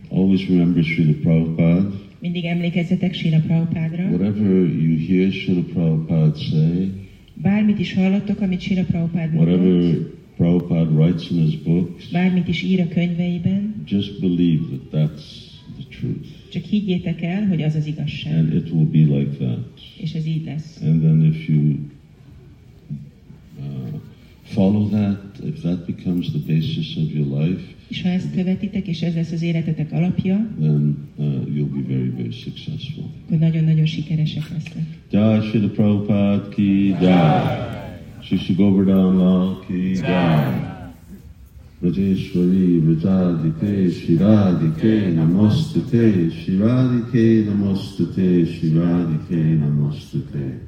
always 0.09 0.47
remember 0.47 0.83
Srila 0.83 1.13
Prabhupada. 1.21 1.91
Mindig 2.19 2.45
emlékezzetek 2.45 3.13
Sila 3.13 3.39
Prabhupádra. 3.39 4.03
Whatever 4.03 4.51
you 4.81 4.97
hear 5.07 5.31
Srila 5.31 5.63
Prabhupada 5.73 6.35
say, 6.35 6.91
Bármit 7.41 7.79
is 7.79 7.93
hallottok, 7.93 8.41
amit 8.41 8.61
Sila 8.61 8.83
Prabhupád 8.83 9.33
mondott, 9.33 9.57
whatever 9.57 10.15
Prabhupada 10.37 10.89
writes 10.91 11.29
in 11.29 11.37
his 11.45 11.55
books, 11.55 12.07
bármit 12.11 12.47
is 12.47 12.61
ír 12.63 12.79
a 12.79 12.87
könyveiben, 12.87 13.83
just 13.87 14.19
believe 14.19 14.61
that 14.67 14.91
that's 14.91 15.23
the 15.77 15.97
truth. 15.99 16.27
csak 16.51 16.63
higgyétek 16.63 17.21
el, 17.21 17.47
hogy 17.47 17.61
az 17.61 17.75
az 17.75 17.85
igazság. 17.85 18.33
And 18.37 18.53
it 18.53 18.69
will 18.71 18.85
be 18.85 19.17
like 19.17 19.37
that. 19.45 19.67
És 19.97 20.13
ez 20.13 20.25
így 20.25 20.45
lesz. 20.45 20.79
And 20.83 21.01
then 21.01 21.23
if 21.33 21.47
you 21.47 21.75
uh, 23.59 23.99
follow 24.43 24.89
that, 24.89 25.39
if 25.45 25.59
that 25.59 25.85
becomes 25.85 26.27
the 26.29 26.39
basis 26.53 26.95
of 26.95 27.13
your 27.13 27.41
life, 27.41 27.61
És 27.87 28.01
ha 28.01 28.09
ezt 28.09 28.33
követitek, 28.35 28.87
és 28.87 29.01
ez 29.01 29.13
lesz 29.15 29.31
az 29.31 29.41
életetek 29.41 29.91
alapja, 29.91 30.49
then 30.59 30.97
uh, 31.15 31.25
you'll 31.25 31.81
be 31.81 31.93
very, 31.93 32.09
very 32.09 32.31
successful. 32.31 33.03
akkor 33.25 33.37
nagyon-nagyon 33.37 33.85
sikeresek 33.85 34.49
lesznek. 34.53 34.83
Jai 35.11 35.47
Shri 35.47 35.59
Prabhupada 35.59 36.49
ki 36.49 36.87
jai. 36.89 37.85
Shri 38.27 38.55
गोवर्धन 38.55 39.19
लाल 39.19 39.53
की 39.63 39.81
ब्रजेश्वरी 41.81 42.79
ब्रजाधिते 42.79 43.89
शिराधिते 43.91 44.95
नमोस्तुते 45.15 46.29
शिवाधिते 46.29 47.25
नमोस्तुते 47.45 48.45
शिवाधिते 48.45 49.43
नमोस्तुते 49.53 50.66